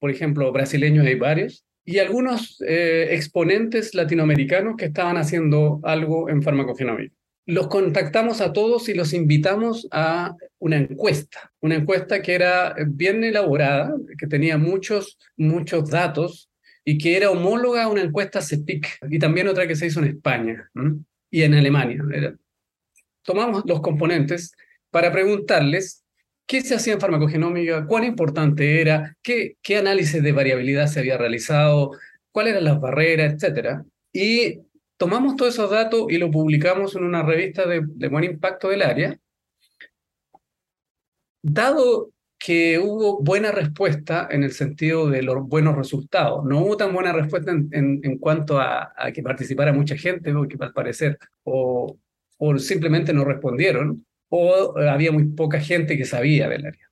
por 0.00 0.10
ejemplo, 0.10 0.50
brasileños 0.52 1.06
hay 1.06 1.14
varios, 1.14 1.64
y 1.84 1.98
algunos 1.98 2.60
eh, 2.66 3.08
exponentes 3.10 3.94
latinoamericanos 3.94 4.76
que 4.76 4.86
estaban 4.86 5.16
haciendo 5.16 5.80
algo 5.84 6.28
en 6.28 6.42
farmacogenómica. 6.42 7.14
Los 7.46 7.68
contactamos 7.68 8.40
a 8.40 8.52
todos 8.52 8.88
y 8.88 8.94
los 8.94 9.12
invitamos 9.12 9.86
a 9.90 10.34
una 10.58 10.76
encuesta, 10.76 11.52
una 11.60 11.74
encuesta 11.74 12.22
que 12.22 12.34
era 12.34 12.74
bien 12.86 13.22
elaborada, 13.22 13.94
que 14.18 14.26
tenía 14.26 14.56
muchos, 14.56 15.18
muchos 15.36 15.90
datos 15.90 16.48
y 16.84 16.96
que 16.98 17.16
era 17.16 17.30
homóloga 17.30 17.84
a 17.84 17.88
una 17.88 18.02
encuesta 18.02 18.40
CEPIC 18.40 18.98
y 19.10 19.18
también 19.18 19.48
otra 19.48 19.66
que 19.66 19.76
se 19.76 19.86
hizo 19.86 20.00
en 20.00 20.06
España 20.06 20.70
y 21.30 21.42
en 21.42 21.54
Alemania. 21.54 22.02
Tomamos 23.22 23.62
los 23.66 23.80
componentes 23.80 24.52
para 24.90 25.12
preguntarles 25.12 26.04
qué 26.46 26.60
se 26.60 26.74
hacía 26.74 26.94
en 26.94 27.00
farmacogenómica, 27.00 27.86
cuán 27.86 28.04
importante 28.04 28.80
era, 28.80 29.16
qué, 29.22 29.56
qué 29.62 29.76
análisis 29.78 30.22
de 30.22 30.32
variabilidad 30.32 30.86
se 30.86 31.00
había 31.00 31.18
realizado, 31.18 31.92
cuáles 32.30 32.52
eran 32.52 32.64
las 32.64 32.80
barreras, 32.80 33.42
etc. 33.42 33.82
Y 34.12 34.60
tomamos 35.04 35.36
todos 35.36 35.52
esos 35.52 35.70
datos 35.70 36.06
y 36.08 36.16
lo 36.16 36.30
publicamos 36.30 36.96
en 36.96 37.04
una 37.04 37.22
revista 37.22 37.66
de, 37.66 37.80
buen 38.08 38.24
impacto 38.24 38.70
del 38.70 38.80
área. 38.80 39.14
Dado 41.42 42.10
que 42.38 42.78
hubo 42.78 43.22
buena 43.22 43.52
respuesta 43.52 44.26
en 44.30 44.44
el 44.44 44.52
sentido 44.52 45.10
de 45.10 45.20
los 45.20 45.46
buenos 45.46 45.76
resultados. 45.76 46.42
No 46.46 46.60
hubo 46.60 46.78
tan 46.78 46.94
buena 46.94 47.12
respuesta 47.12 47.50
en, 47.50 48.18
cuanto 48.18 48.58
a, 48.58 48.94
que 49.12 49.22
participara 49.22 49.74
mucha 49.74 49.94
gente, 49.94 50.32
porque 50.32 50.56
al 50.58 50.72
parecer, 50.72 51.18
o, 51.42 51.98
o 52.38 52.58
simplemente 52.58 53.12
no 53.12 53.26
respondieron 53.26 54.06
o 54.30 54.78
había 54.78 55.12
muy 55.12 55.26
poca 55.26 55.60
gente 55.60 55.98
que 55.98 56.06
sabía 56.06 56.48
del 56.48 56.64
área. 56.64 56.90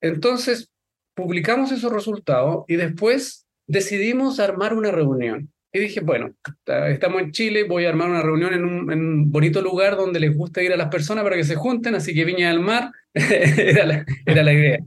Entonces, 0.00 0.72
publicamos 1.12 1.72
esos 1.72 1.92
resultados 1.92 2.64
y 2.68 2.76
después 2.76 3.46
decidimos 3.66 4.40
armar 4.40 4.72
una 4.72 4.90
reunión. 4.90 5.52
Y 5.72 5.80
dije, 5.80 6.00
bueno, 6.00 6.34
estamos 6.88 7.20
en 7.20 7.30
Chile, 7.32 7.64
voy 7.64 7.84
a 7.84 7.90
armar 7.90 8.08
una 8.08 8.22
reunión 8.22 8.54
en 8.54 8.64
un, 8.64 9.30
bonito 9.30 9.60
lugar 9.60 9.96
donde 9.96 10.18
les 10.18 10.34
gusta 10.34 10.62
ir 10.62 10.72
a 10.72 10.76
las 10.76 10.88
personas 10.88 11.24
para 11.24 11.36
que 11.36 11.44
se 11.44 11.56
junten, 11.56 11.94
así 11.94 12.14
que 12.14 12.24
Viña 12.24 12.48
del 12.48 12.60
Mar 12.60 12.90
era, 13.14 13.84
la, 13.84 14.06
era 14.24 14.42
la 14.42 14.52
idea. 14.52 14.78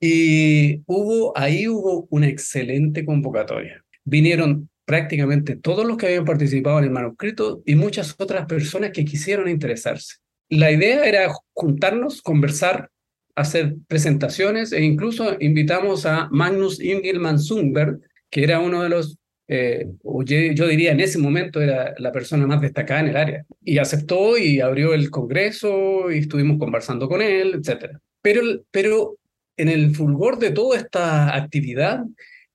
Y 0.00 0.82
hubo, 0.86 1.36
ahí 1.36 1.68
hubo 1.68 2.06
una 2.10 2.28
excelente 2.28 3.04
convocatoria. 3.04 3.84
Vinieron 4.04 4.68
prácticamente 4.84 5.56
todos 5.56 5.86
los 5.86 5.96
que 5.96 6.06
habían 6.06 6.24
participado 6.24 6.78
en 6.78 6.84
el 6.84 6.90
manuscrito 6.90 7.62
y 7.64 7.76
muchas 7.76 8.14
otras 8.18 8.46
personas 8.46 8.90
que 8.90 9.04
quisieron 9.04 9.48
interesarse. 9.48 10.16
La 10.48 10.70
idea 10.70 11.04
era 11.04 11.32
juntarnos, 11.54 12.20
conversar, 12.20 12.90
hacer 13.34 13.76
presentaciones 13.86 14.72
e 14.72 14.82
incluso 14.82 15.36
invitamos 15.40 16.04
a 16.04 16.28
Magnus 16.30 16.80
Ingelman 16.80 17.38
Sundberg, 17.38 18.00
que 18.30 18.44
era 18.44 18.60
uno 18.60 18.82
de 18.82 18.88
los, 18.88 19.18
eh, 19.54 19.86
yo 20.02 20.66
diría 20.66 20.92
en 20.92 21.00
ese 21.00 21.18
momento 21.18 21.60
era 21.60 21.94
la 21.98 22.10
persona 22.10 22.46
más 22.46 22.62
destacada 22.62 23.00
en 23.00 23.08
el 23.08 23.16
área, 23.18 23.44
y 23.62 23.76
aceptó 23.76 24.38
y 24.38 24.60
abrió 24.60 24.94
el 24.94 25.10
congreso 25.10 26.10
y 26.10 26.20
estuvimos 26.20 26.58
conversando 26.58 27.06
con 27.06 27.20
él, 27.20 27.60
etc. 27.60 27.98
Pero, 28.22 28.40
pero 28.70 29.18
en 29.58 29.68
el 29.68 29.94
fulgor 29.94 30.38
de 30.38 30.52
toda 30.52 30.78
esta 30.78 31.36
actividad, 31.36 32.02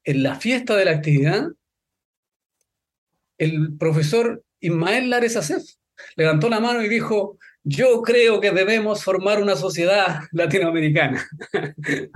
en 0.05 0.23
la 0.23 0.39
fiesta 0.39 0.75
de 0.75 0.85
la 0.85 0.91
actividad, 0.91 1.49
el 3.37 3.77
profesor 3.77 4.43
Ismael 4.59 5.11
Lares 5.11 5.37
Acef 5.37 5.61
levantó 6.15 6.49
la 6.49 6.59
mano 6.59 6.83
y 6.83 6.89
dijo, 6.89 7.37
yo 7.63 8.01
creo 8.01 8.41
que 8.41 8.49
debemos 8.49 9.03
formar 9.03 9.39
una 9.39 9.55
sociedad 9.55 10.21
latinoamericana. 10.31 11.23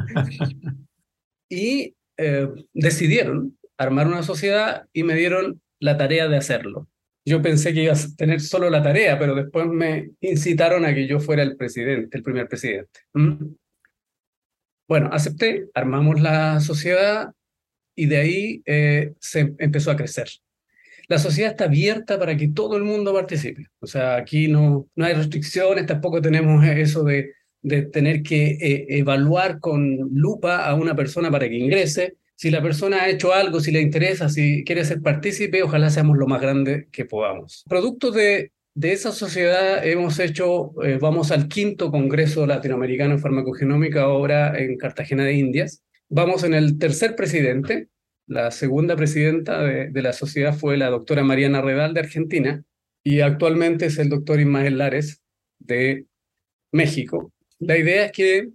y 1.50 1.94
eh, 2.18 2.48
decidieron 2.74 3.56
armar 3.84 4.08
una 4.08 4.24
sociedad 4.24 4.88
y 4.94 5.04
me 5.04 5.16
dieron 5.16 5.62
la 5.80 5.98
tarea 5.98 6.28
de 6.28 6.38
hacerlo. 6.38 6.88
Yo 7.26 7.42
pensé 7.42 7.74
que 7.74 7.84
iba 7.84 7.94
a 7.94 8.16
tener 8.18 8.42
solo 8.42 8.70
la 8.70 8.82
tarea, 8.82 9.20
pero 9.20 9.36
después 9.36 9.68
me 9.68 10.12
incitaron 10.22 10.86
a 10.86 10.94
que 10.94 11.08
yo 11.08 11.20
fuera 11.20 11.44
el 11.44 11.56
presidente, 11.56 12.18
el 12.18 12.24
primer 12.24 12.48
presidente. 12.48 13.02
¿Mm? 13.14 13.54
Bueno, 14.88 15.10
acepté, 15.12 15.70
armamos 15.74 16.20
la 16.20 16.60
sociedad 16.60 17.32
y 17.96 18.08
de 18.08 18.18
ahí 18.18 18.62
eh, 18.66 19.14
se 19.20 19.54
empezó 19.60 19.92
a 19.92 19.96
crecer 19.96 20.28
la 21.12 21.20
sociedad 21.20 21.52
está 21.52 21.66
abierta 21.66 22.18
para 22.18 22.38
que 22.38 22.48
todo 22.48 22.78
el 22.78 22.84
mundo 22.84 23.14
participe. 23.14 23.68
O 23.80 23.86
sea, 23.86 24.16
aquí 24.16 24.48
no, 24.48 24.88
no 24.96 25.06
hay 25.06 25.14
restricciones, 25.14 25.86
tampoco 25.86 26.22
tenemos 26.22 26.66
eso 26.66 27.04
de, 27.04 27.34
de 27.62 27.82
tener 27.82 28.24
que 28.24 28.52
eh, 28.52 28.86
evaluar 28.98 29.60
con 29.60 29.98
lupa 30.14 30.66
a 30.66 30.74
una 30.74 30.96
persona 30.96 31.30
para 31.30 31.50
que 31.50 31.58
ingrese, 31.58 32.16
Si 32.42 32.50
la 32.50 32.64
persona 32.64 33.04
ha 33.04 33.10
hecho 33.10 33.34
algo, 33.34 33.60
si 33.60 33.72
le 33.72 33.82
interesa, 33.82 34.28
si 34.28 34.64
quiere 34.64 34.84
ser 34.84 35.00
partícipe, 35.00 35.62
ojalá 35.62 35.92
seamos 35.92 36.18
lo 36.18 36.26
más 36.26 36.42
grande 36.42 36.88
que 36.92 37.06
podamos. 37.06 37.64
Producto 37.70 38.10
de, 38.10 38.52
de 38.74 38.94
esa 38.94 39.12
sociedad 39.12 39.86
hemos 39.86 40.18
hecho, 40.18 40.74
eh, 40.84 40.98
vamos 41.00 41.30
al 41.30 41.48
quinto 41.48 41.92
Congreso 41.92 42.48
Latinoamericano 42.48 43.14
de 43.16 43.22
Farmacogenómica 43.22 44.02
ahora 44.02 44.58
en 44.58 44.76
Cartagena 44.78 45.24
de 45.24 45.34
Indias. 45.34 45.84
Vamos 46.10 46.44
en 46.44 46.56
el 46.56 46.80
tercer 46.80 47.16
presidente. 47.16 47.90
La 48.26 48.50
segunda 48.50 48.96
presidenta 48.96 49.62
de, 49.62 49.92
de 49.92 50.02
la 50.02 50.12
sociedad 50.12 50.56
fue 50.56 50.78
la 50.78 50.90
doctora 50.90 51.24
Mariana 51.24 51.62
Redal 51.62 51.94
de 51.94 52.00
Argentina 52.00 52.64
y 53.04 53.20
actualmente 53.20 53.86
es 53.86 54.00
el 54.00 54.10
doctor 54.10 54.40
Ismael 54.40 54.80
Lares 54.80 55.22
de 55.60 56.08
México. 56.72 57.32
La 57.60 57.78
idea 57.78 58.06
es 58.06 58.12
que 58.12 58.50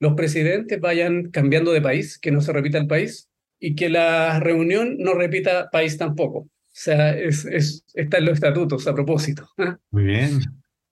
los 0.00 0.14
presidentes 0.14 0.80
vayan 0.80 1.30
cambiando 1.30 1.70
de 1.70 1.80
país, 1.80 2.18
que 2.18 2.32
no 2.32 2.40
se 2.40 2.52
repita 2.52 2.78
el 2.78 2.88
país 2.88 3.27
y 3.60 3.74
que 3.74 3.88
la 3.88 4.40
reunión 4.40 4.96
no 4.98 5.14
repita 5.14 5.70
país 5.70 5.98
tampoco. 5.98 6.38
O 6.38 6.80
sea, 6.80 7.16
es, 7.16 7.44
es, 7.44 7.84
está 7.94 8.18
en 8.18 8.26
los 8.26 8.34
estatutos 8.34 8.86
a 8.86 8.94
propósito. 8.94 9.48
Muy 9.90 10.04
bien. 10.04 10.40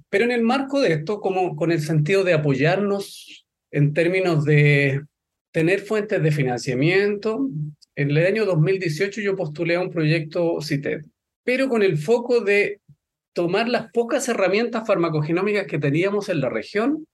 Pero 0.08 0.24
en 0.24 0.32
el 0.32 0.42
marco 0.42 0.80
de 0.80 0.94
esto, 0.94 1.20
como 1.20 1.56
con 1.56 1.70
el 1.70 1.80
sentido 1.80 2.24
de 2.24 2.34
apoyarnos 2.34 3.46
en 3.70 3.92
términos 3.92 4.44
de 4.44 5.02
tener 5.52 5.80
fuentes 5.80 6.22
de 6.22 6.30
financiamiento, 6.32 7.48
en 7.94 8.10
el 8.10 8.26
año 8.26 8.44
2018 8.44 9.20
yo 9.20 9.36
postulé 9.36 9.76
a 9.76 9.80
un 9.80 9.90
proyecto 9.90 10.60
CITED, 10.60 11.02
pero 11.44 11.68
con 11.68 11.82
el 11.82 11.96
foco 11.96 12.40
de 12.40 12.80
tomar 13.32 13.68
las 13.68 13.90
pocas 13.90 14.28
herramientas 14.28 14.86
farmacogenómicas 14.86 15.66
que 15.66 15.78
teníamos 15.78 16.28
en 16.28 16.40
la 16.40 16.48
región 16.48 17.06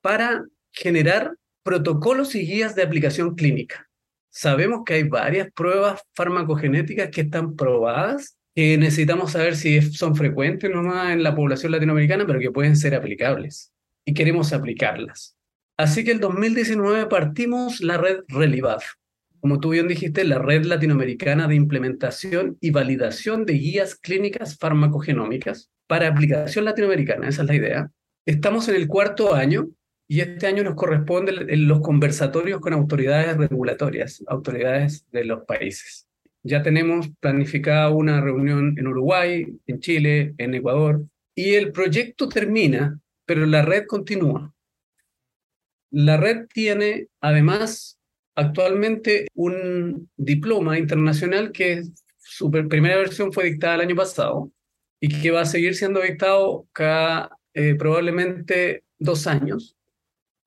para 0.00 0.44
generar 0.72 1.34
protocolos 1.62 2.34
y 2.34 2.46
guías 2.46 2.74
de 2.74 2.82
aplicación 2.82 3.34
clínica. 3.34 3.89
Sabemos 4.30 4.82
que 4.86 4.94
hay 4.94 5.02
varias 5.02 5.50
pruebas 5.52 6.00
farmacogenéticas 6.14 7.10
que 7.10 7.22
están 7.22 7.56
probadas, 7.56 8.38
que 8.54 8.78
necesitamos 8.78 9.32
saber 9.32 9.56
si 9.56 9.82
son 9.82 10.14
frecuentes 10.14 10.70
nomás 10.70 11.12
en 11.12 11.22
la 11.22 11.34
población 11.34 11.72
latinoamericana, 11.72 12.26
pero 12.26 12.40
que 12.40 12.50
pueden 12.50 12.76
ser 12.76 12.94
aplicables 12.94 13.72
y 14.04 14.14
queremos 14.14 14.52
aplicarlas. 14.52 15.36
Así 15.76 16.04
que 16.04 16.12
el 16.12 16.20
2019 16.20 17.06
partimos 17.06 17.80
la 17.80 17.96
red 17.96 18.20
Relivaf, 18.28 18.84
como 19.40 19.58
tú 19.58 19.70
bien 19.70 19.88
dijiste, 19.88 20.24
la 20.24 20.38
red 20.38 20.64
latinoamericana 20.64 21.48
de 21.48 21.54
implementación 21.54 22.58
y 22.60 22.70
validación 22.70 23.46
de 23.46 23.54
guías 23.54 23.94
clínicas 23.94 24.58
farmacogenómicas 24.58 25.70
para 25.86 26.08
aplicación 26.08 26.66
latinoamericana, 26.66 27.28
esa 27.28 27.42
es 27.42 27.48
la 27.48 27.54
idea. 27.54 27.90
Estamos 28.26 28.68
en 28.68 28.76
el 28.76 28.86
cuarto 28.86 29.34
año 29.34 29.70
y 30.10 30.22
este 30.22 30.48
año 30.48 30.64
nos 30.64 30.74
corresponde 30.74 31.32
los 31.56 31.80
conversatorios 31.82 32.60
con 32.60 32.72
autoridades 32.72 33.36
regulatorias, 33.36 34.24
autoridades 34.26 35.06
de 35.12 35.24
los 35.24 35.44
países. 35.44 36.08
Ya 36.42 36.64
tenemos 36.64 37.10
planificada 37.20 37.90
una 37.90 38.20
reunión 38.20 38.74
en 38.76 38.88
Uruguay, 38.88 39.46
en 39.68 39.78
Chile, 39.78 40.34
en 40.36 40.54
Ecuador, 40.54 41.04
y 41.32 41.54
el 41.54 41.70
proyecto 41.70 42.28
termina, 42.28 42.98
pero 43.24 43.46
la 43.46 43.62
red 43.62 43.86
continúa. 43.86 44.52
La 45.92 46.16
red 46.16 46.48
tiene 46.52 47.06
además 47.20 47.96
actualmente 48.34 49.28
un 49.34 50.10
diploma 50.16 50.76
internacional 50.76 51.52
que 51.52 51.84
su 52.18 52.50
primera 52.50 52.96
versión 52.96 53.32
fue 53.32 53.44
dictada 53.44 53.76
el 53.76 53.82
año 53.82 53.94
pasado 53.94 54.50
y 54.98 55.22
que 55.22 55.30
va 55.30 55.42
a 55.42 55.46
seguir 55.46 55.76
siendo 55.76 56.00
dictado 56.00 56.66
cada 56.72 57.38
eh, 57.54 57.76
probablemente 57.76 58.82
dos 58.98 59.28
años 59.28 59.76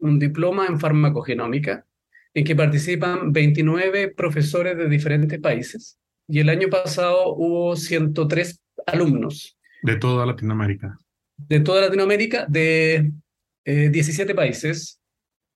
un 0.04 0.20
diploma 0.20 0.68
en 0.68 0.80
farmacogenómica 0.80 1.86
en 2.34 2.44
que 2.44 2.56
participan 2.56 3.32
29 3.32 4.10
profesores 4.10 4.78
de 4.78 4.90
diferentes 4.90 5.40
países 5.40 5.98
y 6.28 6.40
el 6.40 6.50
año 6.50 6.70
pasado 6.70 7.34
hubo 7.36 7.76
103 7.76 8.60
alumnos. 8.86 9.58
De 9.82 9.96
toda 9.96 10.26
Latinoamérica. 10.26 10.98
De 11.38 11.62
toda 11.62 11.82
Latinoamérica, 11.82 12.46
de 12.50 13.12
17 13.66 14.32
eh, 14.32 14.36
países 14.36 15.00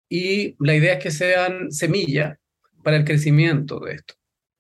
y 0.09 0.55
la 0.59 0.75
idea 0.75 0.93
es 0.93 1.03
que 1.03 1.11
sean 1.11 1.71
semilla 1.71 2.39
para 2.83 2.97
el 2.97 3.03
crecimiento 3.03 3.81
de 3.81 3.95
esto. 3.95 4.13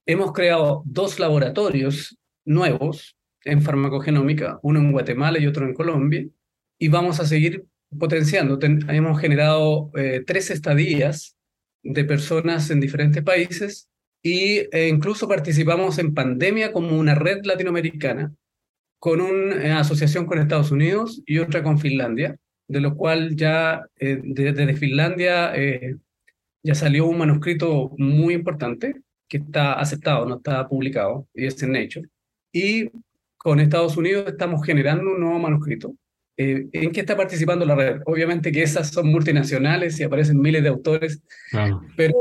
Hemos 0.05 0.33
creado 0.33 0.83
dos 0.85 1.19
laboratorios 1.19 2.17
nuevos 2.45 3.17
en 3.45 3.61
farmacogenómica, 3.61 4.59
uno 4.63 4.79
en 4.79 4.91
Guatemala 4.91 5.39
y 5.39 5.47
otro 5.47 5.65
en 5.65 5.73
Colombia, 5.73 6.27
y 6.77 6.89
vamos 6.89 7.21
a 7.21 7.25
seguir 7.25 7.65
potenciando. 7.97 8.59
hemos 8.61 9.19
generado 9.19 9.91
eh, 9.95 10.23
tres 10.25 10.49
estadías 10.49 11.35
de 11.83 12.03
personas 12.03 12.69
en 12.69 12.79
diferentes 12.79 13.23
países 13.23 13.87
e 14.23 14.89
incluso 14.89 15.27
participamos 15.27 15.99
en 15.99 16.13
pandemia 16.13 16.73
como 16.73 16.97
una 16.97 17.15
red 17.15 17.45
latinoamericana 17.45 18.33
con 18.99 19.21
una 19.21 19.55
eh, 19.63 19.71
asociación 19.71 20.25
con 20.25 20.39
Estados 20.39 20.71
Unidos 20.71 21.21
y 21.25 21.37
otra 21.37 21.63
con 21.63 21.79
Finlandia, 21.79 22.35
de 22.67 22.81
lo 22.81 22.95
cual 22.95 23.35
ya 23.35 23.85
eh, 23.97 24.19
desde 24.23 24.75
Finlandia 24.75 25.53
ya 26.63 26.75
salió 26.75 27.05
un 27.05 27.19
manuscrito 27.19 27.93
muy 27.97 28.33
importante 28.33 28.95
que 29.29 29.37
está 29.37 29.73
aceptado, 29.73 30.25
no 30.25 30.37
está 30.37 30.67
publicado, 30.67 31.27
y 31.33 31.45
es 31.45 31.61
en 31.63 31.73
Nature. 31.73 32.09
Y 32.51 32.89
con 33.37 33.59
Estados 33.59 33.95
Unidos 33.95 34.25
estamos 34.27 34.65
generando 34.65 35.11
un 35.11 35.21
nuevo 35.21 35.39
manuscrito 35.39 35.95
eh, 36.37 36.67
¿En 36.71 36.91
qué 36.91 36.99
está 36.99 37.17
participando 37.17 37.65
la 37.65 37.73
red? 37.73 38.01
Obviamente 38.05 38.51
que 38.51 38.61
esas 38.61 38.91
son 38.91 39.07
multinacionales 39.07 39.99
y 39.99 40.03
aparecen 40.03 40.39
miles 40.39 40.61
de 40.61 40.69
autores, 40.69 41.23
pero, 41.95 42.13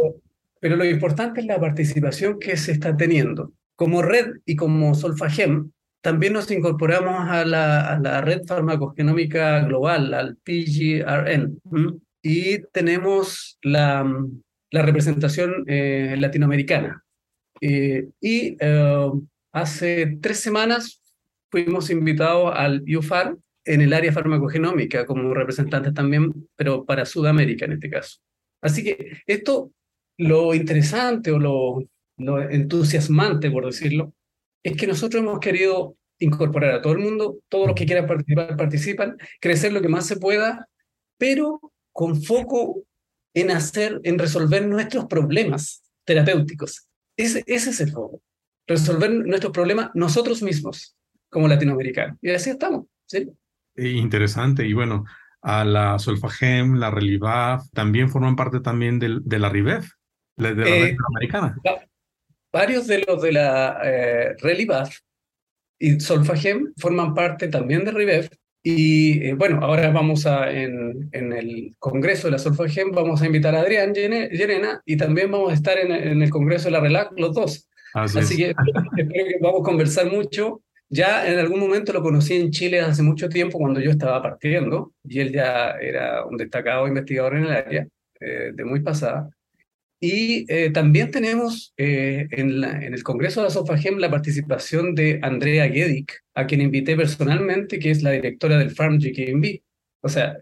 pero 0.58 0.76
lo 0.76 0.86
importante 0.86 1.40
es 1.40 1.46
la 1.46 1.60
participación 1.60 2.38
que 2.38 2.56
se 2.56 2.72
está 2.72 2.96
teniendo. 2.96 3.52
Como 3.74 4.00
red 4.00 4.36
y 4.46 4.56
como 4.56 4.94
Solfagem, 4.94 5.70
también 6.00 6.32
nos 6.32 6.50
incorporamos 6.50 7.28
a 7.28 7.44
la, 7.44 7.92
a 7.92 7.98
la 7.98 8.22
red 8.22 8.42
farmacogenómica 8.46 9.60
global, 9.64 10.14
al 10.14 10.36
PGRN, 10.36 11.60
y 12.22 12.62
tenemos 12.72 13.58
la, 13.60 14.06
la 14.70 14.82
representación 14.82 15.64
eh, 15.66 16.14
latinoamericana. 16.18 17.04
Eh, 17.60 18.08
y 18.20 18.56
hace 19.52 20.18
tres 20.22 20.40
semanas 20.40 21.02
fuimos 21.50 21.90
invitados 21.90 22.52
al 22.54 22.82
UFAR, 22.88 23.36
en 23.66 23.80
el 23.80 23.92
área 23.92 24.12
farmacogenómica 24.12 25.04
como 25.04 25.34
representantes 25.34 25.92
también, 25.92 26.48
pero 26.54 26.84
para 26.84 27.04
Sudamérica 27.04 27.66
en 27.66 27.72
este 27.72 27.90
caso. 27.90 28.18
Así 28.62 28.82
que 28.82 29.18
esto, 29.26 29.72
lo 30.16 30.54
interesante 30.54 31.30
o 31.32 31.38
lo, 31.38 31.86
lo 32.16 32.40
entusiasmante, 32.40 33.50
por 33.50 33.66
decirlo, 33.66 34.14
es 34.62 34.76
que 34.76 34.86
nosotros 34.86 35.22
hemos 35.22 35.40
querido 35.40 35.96
incorporar 36.18 36.72
a 36.72 36.82
todo 36.82 36.94
el 36.94 37.00
mundo, 37.00 37.38
todos 37.48 37.66
los 37.66 37.76
que 37.76 37.86
quieran 37.86 38.06
participar 38.06 38.56
participan, 38.56 39.16
crecer 39.40 39.72
lo 39.72 39.82
que 39.82 39.88
más 39.88 40.06
se 40.06 40.16
pueda, 40.16 40.68
pero 41.18 41.60
con 41.92 42.22
foco 42.22 42.82
en 43.34 43.50
hacer, 43.50 44.00
en 44.04 44.18
resolver 44.18 44.66
nuestros 44.66 45.06
problemas 45.06 45.82
terapéuticos. 46.04 46.86
Ese, 47.16 47.44
ese 47.46 47.70
es 47.70 47.80
el 47.80 47.90
foco, 47.90 48.22
resolver 48.66 49.10
nuestros 49.10 49.52
problemas 49.52 49.90
nosotros 49.94 50.42
mismos 50.42 50.96
como 51.28 51.48
latinoamericanos. 51.48 52.18
Y 52.22 52.30
así 52.30 52.50
estamos, 52.50 52.86
¿sí? 53.06 53.28
Eh, 53.76 53.90
interesante. 53.90 54.66
Y 54.66 54.72
bueno, 54.72 55.04
a 55.42 55.64
la 55.64 55.98
Solfagem, 55.98 56.74
la 56.74 56.90
Relivaf, 56.90 57.68
también 57.72 58.08
forman 58.08 58.36
parte 58.36 58.60
también 58.60 58.98
de, 58.98 59.18
de 59.22 59.38
la 59.38 59.48
RIVEF, 59.48 59.88
de 60.36 60.54
la 60.54 60.68
eh, 60.68 60.96
americana. 61.14 61.56
Varios 62.52 62.86
de 62.86 63.04
los 63.06 63.22
de 63.22 63.32
la 63.32 63.78
eh, 63.84 64.34
Relivaf 64.40 64.98
y 65.78 66.00
Solfagem 66.00 66.72
forman 66.76 67.14
parte 67.14 67.48
también 67.48 67.84
de 67.84 67.92
RIVEF. 67.92 68.28
Y 68.62 69.24
eh, 69.24 69.34
bueno, 69.34 69.60
ahora 69.62 69.90
vamos 69.90 70.26
a, 70.26 70.50
en, 70.50 71.08
en, 71.12 71.32
el 71.32 71.76
Congreso 71.78 72.26
de 72.26 72.32
la 72.32 72.38
Solfagem, 72.38 72.90
vamos 72.90 73.22
a 73.22 73.26
invitar 73.26 73.54
a 73.54 73.60
Adrián 73.60 73.94
Llerena 73.94 74.82
y 74.84 74.96
también 74.96 75.30
vamos 75.30 75.52
a 75.52 75.54
estar 75.54 75.78
en, 75.78 75.92
en 75.92 76.22
el 76.22 76.30
Congreso 76.30 76.64
de 76.64 76.72
la 76.72 76.80
RELAC, 76.80 77.12
los 77.16 77.32
dos. 77.32 77.68
Así, 77.94 78.36
que 78.36 78.50
espero 78.96 79.24
que 79.26 79.38
vamos 79.40 79.60
a 79.60 79.64
conversar 79.64 80.10
mucho 80.10 80.62
ya 80.88 81.26
en 81.26 81.38
algún 81.38 81.60
momento 81.60 81.92
lo 81.92 82.02
conocí 82.02 82.34
en 82.34 82.50
Chile 82.50 82.80
hace 82.80 83.02
mucho 83.02 83.28
tiempo 83.28 83.58
cuando 83.58 83.80
yo 83.80 83.90
estaba 83.90 84.22
partiendo 84.22 84.92
y 85.04 85.20
él 85.20 85.32
ya 85.32 85.70
era 85.72 86.24
un 86.24 86.36
destacado 86.36 86.86
investigador 86.86 87.36
en 87.36 87.44
el 87.44 87.50
área 87.50 87.88
eh, 88.20 88.52
de 88.54 88.64
muy 88.64 88.80
pasada. 88.80 89.28
Y 89.98 90.44
eh, 90.52 90.70
también 90.70 91.10
tenemos 91.10 91.72
eh, 91.76 92.28
en, 92.30 92.62
el 92.62 93.02
Congreso 93.02 93.40
de 93.40 93.46
la 93.46 93.50
SOFAGEM 93.50 93.98
la 93.98 94.10
participación 94.10 94.94
de 94.94 95.18
Andrea 95.22 95.68
Gedic, 95.68 96.22
a 96.34 96.46
quien 96.46 96.60
invité 96.60 96.96
personalmente, 96.96 97.78
que 97.78 97.90
es 97.90 98.02
la 98.02 98.10
directora 98.10 98.58
del 98.58 98.70
Farm 98.70 98.98
GKMB. 98.98 99.60
O 100.02 100.08
sea, 100.08 100.36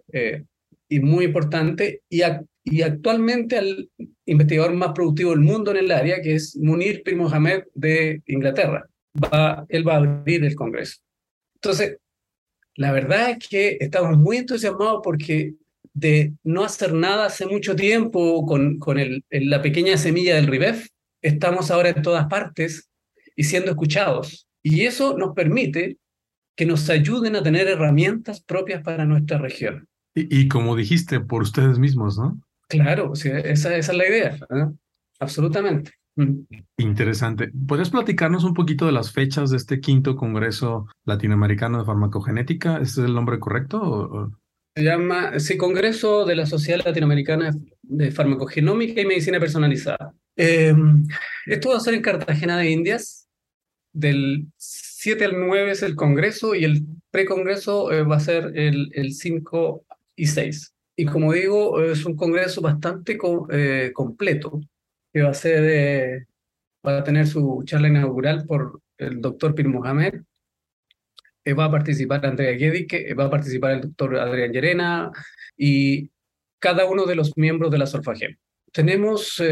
y 0.89 1.01
muy 1.01 1.25
importante, 1.27 2.03
y, 2.11 2.23
y 2.65 2.83
actualmente 2.83 3.57
al 3.57 3.89
investigador 4.27 4.75
más 4.75 4.93
productivo 4.93 5.31
del 5.31 5.41
mundo 5.41 5.71
en 5.71 5.79
el 5.79 5.93
área, 5.93 6.21
que 6.21 6.35
es 6.35 6.57
Munir 6.57 7.03
Pir 7.03 7.17
Mohamed 7.17 7.63
de 7.75 8.23
Inglaterra 8.27 8.91
va, 9.15 9.65
él 9.69 9.87
va 9.87 9.95
a 9.95 9.97
abrir 9.97 10.45
el 10.45 10.55
Congreso. 10.55 10.99
Entonces, 11.57 11.99
la 12.77 12.93
verdad 12.93 13.31
es 13.31 13.49
que 13.49 13.79
estamos 13.81 14.19
muy 14.19 14.39
entusiasmados 14.39 15.01
porque 15.03 15.55
de 15.93 16.35
no 16.43 16.65
hacer 16.65 16.93
nada 16.93 17.27
hace 17.27 17.47
mucho 17.47 17.77
tiempo 17.77 18.45
con, 18.45 18.79
con 18.79 18.99
el, 18.99 19.25
la 19.31 19.63
pequeña 19.63 19.97
semilla 19.97 20.35
del 20.35 20.49
RIBEF, 20.49 20.89
estamos 21.23 21.71
ahora 21.71 21.91
en 21.91 22.03
todas 22.03 22.27
partes 22.27 22.91
y 23.37 23.45
siendo 23.45 23.71
escuchados. 23.71 24.49
Y 24.63 24.83
eso 24.87 25.17
nos 25.17 25.35
permite 25.35 25.99
que 26.57 26.67
nos 26.67 26.89
ayuden 26.91 27.37
a 27.37 27.43
tener 27.43 27.69
herramientas 27.69 28.43
propias 28.43 28.83
para 28.83 29.05
nuestra 29.05 29.39
región. 29.39 29.89
Y, 30.17 30.47
como 30.47 30.77
dijiste, 30.77 31.19
por 31.19 31.43
ustedes 31.43 31.79
mismos, 31.79 32.17
¿no? 32.17 32.41
Claro, 32.69 33.13
esa, 33.15 33.41
esa 33.41 33.77
es 33.77 33.89
la 33.89 34.09
idea, 34.09 34.39
absolutamente. 35.19 35.91
Interesante. 36.77 37.51
¿Puedes 37.67 37.91
platicarnos 37.91 38.45
un 38.45 38.55
poquito 38.55 38.87
de 38.87 38.93
las 38.93 39.13
fechas 39.13 39.51
de 39.51 39.57
este 39.57 39.81
quinto 39.81 40.17
Congreso 40.17 40.87
Latinoamericano 41.05 41.79
de 41.79 41.85
Farmacogenética? 41.85 42.75
¿Este 42.75 43.01
es 43.01 43.07
el 43.07 43.15
nombre 43.15 43.41
correcto? 43.41 44.31
Se 44.77 44.83
llama, 44.83 45.39
sí, 45.39 45.57
Congreso 45.57 46.25
de 46.25 46.37
la 46.37 46.47
Sociedad 46.47 46.85
Latinoamericana 46.85 47.53
de 47.83 48.11
Farmacogenómica 48.11 49.01
y 49.01 49.07
Medicina 49.07 49.41
Personalizada. 49.41 50.15
Em, 50.37 51.05
esto 51.47 51.71
va 51.71 51.77
a 51.77 51.81
ser 51.81 51.95
en 51.95 52.03
Cartagena 52.03 52.59
de 52.59 52.71
Indias. 52.71 53.29
Del 53.93 54.47
7 54.57 55.25
al 55.25 55.47
9 55.47 55.71
es 55.71 55.83
el 55.83 55.95
Congreso 55.95 56.55
y 56.55 56.65
el 56.65 56.85
precongreso 57.11 57.93
eh, 57.93 58.03
va 58.03 58.17
a 58.17 58.21
ser 58.21 58.53
el, 58.57 58.91
el 58.95 59.15
5 59.15 59.85
y 60.17 60.27
6. 60.27 60.75
Y 60.97 61.07
como 61.07 61.33
digo, 61.33 61.83
es 61.83 62.05
un 62.05 62.17
congreso 62.17 62.61
bastante 62.61 63.19
eh, 63.51 63.91
completo, 63.93 64.61
que 65.15 65.23
va 65.23 65.31
a 65.31 65.35
ser, 65.35 65.65
eh, 65.65 66.27
va 66.87 66.99
a 66.99 67.05
tener 67.05 67.29
su 67.29 67.63
charla 67.65 67.89
inaugural 67.89 68.45
por 68.47 68.81
el 68.99 69.21
doctor 69.21 69.55
Pir 69.55 69.69
Mohamed, 69.69 70.23
va 71.59 71.67
a 71.67 71.71
participar 71.71 72.27
Andrea 72.27 72.53
Guedique, 72.53 73.15
va 73.15 73.27
a 73.27 73.31
participar 73.31 73.73
el 73.73 73.81
doctor 73.83 74.17
Adrián 74.19 74.53
Llerena 74.53 75.13
y 75.57 76.11
cada 76.59 76.87
uno 76.87 77.07
de 77.07 77.15
los 77.15 77.37
miembros 77.37 77.71
de 77.71 77.79
la 77.79 77.87
Solfagem. 77.87 78.37
Tenemos 78.73 79.43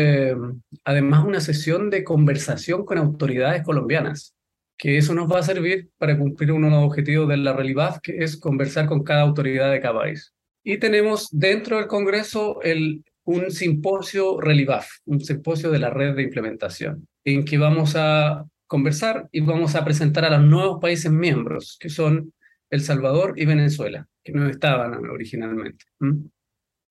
además 0.85 1.25
una 1.25 1.41
sesión 1.41 1.91
de 1.91 2.03
conversación 2.03 2.85
con 2.85 2.99
autoridades 2.99 3.63
colombianas 3.63 4.35
que 4.83 4.99
eso 4.99 5.15
nos 5.15 5.31
va 5.31 5.39
a 5.39 5.45
servir 5.45 5.91
para 5.97 6.19
cumplir 6.19 6.51
uno 6.51 6.67
de 6.67 6.73
los 6.73 6.85
objetivos 6.85 7.29
de 7.29 7.37
la 7.37 7.53
RELIVAF, 7.53 8.01
que 8.03 8.17
es 8.25 8.37
conversar 8.37 8.87
con 8.87 9.05
cada 9.05 9.21
autoridad 9.21 9.71
de 9.71 9.81
cada 9.81 10.01
país. 10.01 10.35
Y 10.65 10.79
tenemos 10.79 11.29
dentro 11.31 11.77
del 11.77 11.87
Congreso 11.87 12.61
el, 12.63 13.05
un 13.25 13.51
simposio 13.51 14.41
RELIVAF, 14.41 14.89
un 15.07 15.21
simposio 15.21 15.71
de 15.71 15.79
la 15.79 15.91
red 15.91 16.15
de 16.17 16.23
implementación, 16.23 17.07
en 17.25 17.45
que 17.45 17.59
vamos 17.59 17.95
a 17.97 18.45
conversar 18.67 19.29
y 19.33 19.41
vamos 19.41 19.75
a 19.75 19.85
presentar 19.85 20.25
a 20.25 20.39
los 20.39 20.49
nuevos 20.49 20.81
países 20.81 21.13
miembros, 21.13 21.77
que 21.79 21.89
son 21.89 22.33
El 22.71 22.81
Salvador 22.81 23.35
y 23.37 23.45
Venezuela, 23.45 24.09
que 24.25 24.33
no 24.33 24.49
estaban 24.49 24.95
originalmente. 25.09 25.85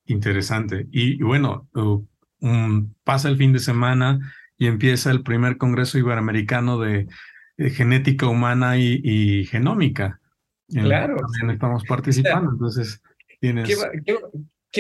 Interesante. 0.06 0.88
Y, 0.92 1.22
bueno, 1.24 1.68
uh, 1.74 2.06
pasa 3.04 3.30
el 3.30 3.38
fin 3.38 3.54
de 3.54 3.60
semana 3.60 4.20
y 4.58 4.68
empieza 4.68 5.12
el 5.12 5.24
primer 5.24 5.58
Congreso 5.58 5.98
Iberoamericano 5.98 6.80
de 6.80 7.08
genética 7.58 8.28
humana 8.28 8.78
y, 8.78 9.46
genómica. 9.46 10.20
claro. 10.70 11.18
También 11.18 11.52
estamos 11.52 11.84
participando, 11.84 12.52
entonces 12.52 13.02
tienes... 13.40 13.68
¿Qué, 14.06 14.18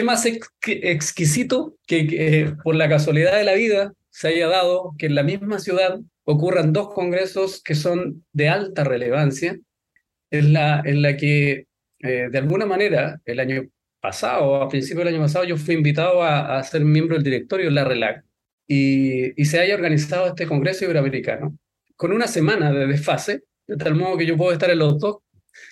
más 0.03 0.25
exquisito 0.25 1.75
que, 1.85 2.53
por 2.63 2.75
la 2.75 2.87
casualidad 2.87 3.37
de 3.37 3.43
la 3.43 3.55
vida 3.55 3.93
se 4.09 4.29
haya 4.29 4.47
dado 4.47 4.93
que 4.97 5.07
en 5.07 5.15
la 5.15 5.23
misma 5.23 5.59
ciudad 5.59 5.99
ocurran 6.23 6.73
dos 6.73 6.93
congresos 6.93 7.61
que 7.61 7.75
son 7.75 8.25
de 8.31 8.49
alta 8.49 8.83
relevancia, 8.83 9.57
en 10.29 10.53
la, 10.53 10.81
en 10.85 11.01
la 11.01 11.17
que 11.17 11.67
eh, 11.99 12.29
de 12.31 12.37
alguna 12.37 12.65
manera 12.65 13.19
el 13.25 13.39
año 13.39 13.63
pasado, 13.99 14.61
a 14.61 14.69
principios 14.69 15.05
del 15.05 15.15
año 15.15 15.23
pasado, 15.23 15.45
yo 15.45 15.57
fui 15.57 15.75
invitado 15.75 16.23
a, 16.23 16.57
a 16.57 16.63
ser 16.63 16.83
miembro 16.83 17.15
del 17.15 17.23
directorio 17.23 17.67
de 17.67 17.71
la 17.73 17.83
RELAC 17.83 18.23
y, 18.67 19.39
y 19.39 19.45
se 19.45 19.59
haya 19.59 19.75
organizado 19.75 20.27
este 20.27 20.47
Congreso 20.47 20.85
Iberoamericano 20.85 21.57
con 21.95 22.13
una 22.13 22.27
semana 22.27 22.71
de 22.71 22.87
desfase, 22.87 23.43
de 23.67 23.77
tal 23.77 23.95
modo 23.95 24.17
que 24.17 24.25
yo 24.25 24.35
puedo 24.35 24.51
estar 24.51 24.71
en 24.71 24.79
los 24.79 24.97
dos 24.97 25.17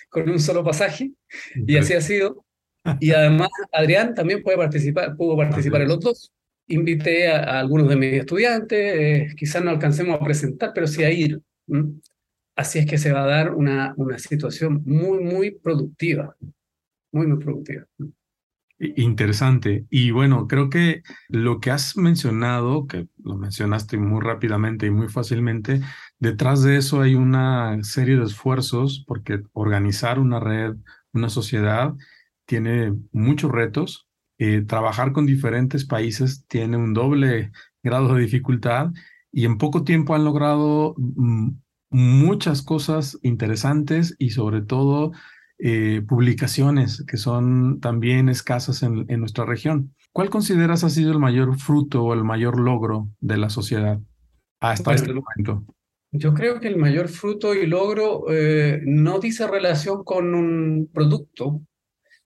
con 0.08 0.28
un 0.28 0.38
solo 0.38 0.62
pasaje, 0.62 1.10
y 1.54 1.76
así 1.76 1.94
ha 1.94 2.00
sido. 2.00 2.44
Y 2.98 3.12
además, 3.12 3.48
Adrián 3.72 4.14
también 4.14 4.42
puede 4.42 4.56
participar, 4.56 5.16
pudo 5.16 5.36
participar 5.36 5.82
en 5.82 5.88
los 5.88 6.00
dos. 6.00 6.32
Invité 6.66 7.28
a, 7.28 7.60
algunos 7.60 7.88
de 7.88 7.96
mis 7.96 8.12
estudiantes, 8.14 8.78
eh, 8.78 9.34
quizás 9.36 9.62
no 9.62 9.70
alcancemos 9.70 10.20
a 10.20 10.24
presentar, 10.24 10.72
pero 10.74 10.86
sí 10.86 11.04
a 11.04 11.10
ir. 11.10 11.40
Así 12.56 12.78
es 12.78 12.86
que 12.86 12.98
se 12.98 13.12
va 13.12 13.24
a 13.24 13.26
dar 13.26 13.54
una, 13.54 13.94
una 13.96 14.18
situación 14.18 14.82
muy, 14.84 15.20
muy 15.20 15.50
productiva, 15.50 16.36
muy, 17.12 17.26
muy 17.26 17.42
productiva. 17.42 17.86
Interesante. 18.78 19.86
Y 19.90 20.10
bueno, 20.10 20.46
creo 20.48 20.70
que 20.70 21.02
lo 21.28 21.60
que 21.60 21.70
has 21.70 21.98
mencionado, 21.98 22.86
que 22.86 23.08
lo 23.22 23.36
mencionaste 23.36 23.98
muy 23.98 24.22
rápidamente 24.22 24.86
y 24.86 24.90
muy 24.90 25.08
fácilmente, 25.08 25.82
detrás 26.18 26.62
de 26.62 26.78
eso 26.78 27.02
hay 27.02 27.14
una 27.14 27.78
serie 27.84 28.16
de 28.16 28.24
esfuerzos 28.24 29.04
porque 29.06 29.42
organizar 29.52 30.18
una 30.18 30.40
red, 30.40 30.76
una 31.12 31.28
sociedad, 31.28 31.92
tiene 32.50 32.92
muchos 33.12 33.52
retos. 33.52 34.08
Eh, 34.38 34.62
trabajar 34.62 35.12
con 35.12 35.24
diferentes 35.24 35.86
países 35.86 36.44
tiene 36.48 36.76
un 36.76 36.94
doble 36.94 37.52
grado 37.84 38.14
de 38.14 38.22
dificultad 38.22 38.90
y 39.30 39.44
en 39.44 39.56
poco 39.56 39.84
tiempo 39.84 40.16
han 40.16 40.24
logrado 40.24 40.94
mm, 40.96 41.50
muchas 41.90 42.62
cosas 42.62 43.16
interesantes 43.22 44.16
y 44.18 44.30
sobre 44.30 44.62
todo 44.62 45.12
eh, 45.60 46.02
publicaciones 46.08 47.04
que 47.06 47.18
son 47.18 47.78
también 47.78 48.28
escasas 48.28 48.82
en, 48.82 49.06
nuestra 49.20 49.44
región. 49.44 49.94
¿Cuál 50.12 50.28
consideras 50.28 50.82
ha 50.82 50.90
sido 50.90 51.12
el 51.12 51.20
mayor 51.20 51.56
fruto 51.56 52.02
o 52.02 52.14
el 52.14 52.24
mayor 52.24 52.58
logro 52.58 53.10
de 53.20 53.36
la 53.36 53.48
sociedad 53.48 54.00
hasta 54.58 54.94
este 54.94 55.14
momento? 55.14 55.64
Yo 56.10 56.34
creo 56.34 56.58
que 56.58 56.66
el 56.66 56.78
mayor 56.78 57.06
fruto 57.06 57.54
y 57.54 57.68
logro 57.68 58.24
eh, 58.28 58.80
no 58.84 59.20
dice 59.20 59.46
relación 59.46 60.02
con 60.02 60.34
un 60.34 60.90
producto, 60.92 61.62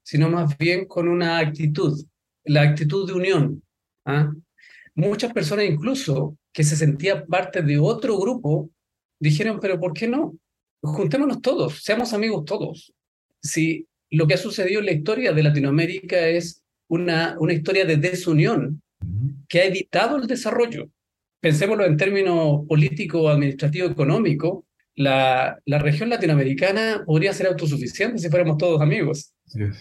sino 0.04 0.30
más 0.30 0.56
bien 0.56 0.86
con 0.86 1.08
una 1.08 1.38
actitud, 1.38 2.06
la 2.44 2.62
actitud 2.62 3.08
de 3.08 3.14
unión. 3.14 3.62
¿ah? 4.04 4.32
Muchas 4.94 5.32
personas 5.32 5.64
incluso 5.64 6.38
que 6.52 6.62
se 6.62 6.76
sentían 6.76 7.26
parte 7.26 7.62
de 7.62 7.78
otro 7.78 8.16
grupo 8.16 8.70
dijeron, 9.18 9.58
pero 9.60 9.80
¿por 9.80 9.92
qué 9.92 10.06
no? 10.06 10.36
Juntémonos 10.80 11.42
todos, 11.42 11.82
seamos 11.82 12.12
amigos 12.12 12.44
todos 12.44 12.94
si 13.44 13.86
lo 14.10 14.26
que 14.26 14.34
ha 14.34 14.38
sucedido 14.38 14.80
en 14.80 14.86
la 14.86 14.92
historia 14.92 15.32
de 15.32 15.42
Latinoamérica 15.42 16.26
es 16.28 16.64
una, 16.88 17.36
una 17.38 17.52
historia 17.52 17.84
de 17.84 17.98
desunión 17.98 18.82
que 19.48 19.60
ha 19.60 19.66
evitado 19.66 20.16
el 20.16 20.26
desarrollo. 20.26 20.88
Pensémoslo 21.40 21.84
en 21.84 21.96
términos 21.96 22.62
político, 22.66 23.28
administrativo, 23.28 23.86
económico. 23.86 24.64
La, 24.96 25.58
la 25.66 25.78
región 25.78 26.08
latinoamericana 26.08 27.02
podría 27.04 27.34
ser 27.34 27.48
autosuficiente 27.48 28.18
si 28.18 28.30
fuéramos 28.30 28.56
todos 28.56 28.80
amigos, 28.80 29.33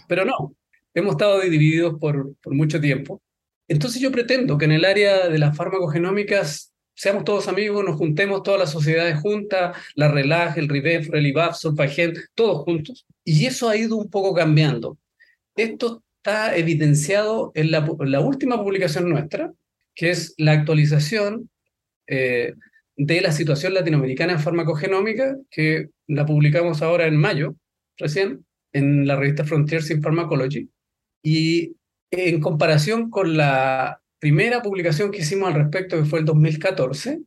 pero 0.08 0.26
no. 0.26 0.56
Hemos 0.94 1.14
estado 1.14 1.40
divididos 1.40 1.96
por, 2.00 2.36
por 2.36 2.54
mucho 2.54 2.80
tiempo. 2.80 3.22
Entonces 3.68 4.02
yo 4.02 4.12
pretendo 4.12 4.58
que 4.58 4.66
en 4.66 4.74
el 4.74 4.86
área 4.86 5.28
de 5.28 5.40
las 5.40 5.56
farmacogenómicas 5.56 6.74
seamos 6.96 7.24
todos 7.24 7.48
amigos, 7.48 7.84
nos 7.84 7.98
juntemos 7.98 8.44
todas 8.44 8.60
las 8.60 8.72
sociedades 8.72 9.20
juntas, 9.20 9.76
la 9.96 10.10
RELAG, 10.10 10.58
el 10.58 10.70
RIBEF, 10.70 11.10
RELIVAF, 11.10 11.58
Solfagen, 11.58 12.14
todos 12.36 12.64
juntos. 12.64 13.06
Y 13.24 13.46
eso 13.46 13.70
ha 13.70 13.78
ido 13.78 13.98
un 13.98 14.10
poco 14.10 14.34
cambiando. 14.34 14.98
Esto 15.56 16.04
está 16.18 16.56
evidenciado 16.56 17.52
en 17.56 17.72
la, 17.72 17.82
última 18.22 18.62
publicación 18.62 19.10
nuestra, 19.10 19.52
que 19.96 20.12
es 20.12 20.34
la 20.38 20.54
actualización 20.54 21.50
eh, 22.08 22.54
de 22.96 23.22
la 23.22 23.32
situación 23.32 23.74
latinoamericana 23.74 24.34
en 24.34 24.40
farmacogenómica, 24.40 25.38
que 25.50 25.90
la 26.08 26.26
publicamos 26.26 26.82
ahora 26.82 27.08
en 27.08 27.18
mayo, 27.18 27.56
recién, 27.98 28.46
en 28.74 29.08
la 29.08 29.16
revista 29.16 29.46
Frontiers 29.46 29.90
in 29.92 30.02
Pharmacology. 30.02 30.70
Y 31.24 31.76
en 32.12 32.42
comparación 32.42 33.10
con 33.10 33.38
la 33.38 34.02
primera 34.20 34.62
publicación 34.62 35.12
que 35.12 35.20
hicimos 35.20 35.50
al 35.50 35.62
respecto, 35.62 35.98
que 35.98 36.06
fue 36.06 36.20
el 36.20 36.26
2014, 36.26 37.22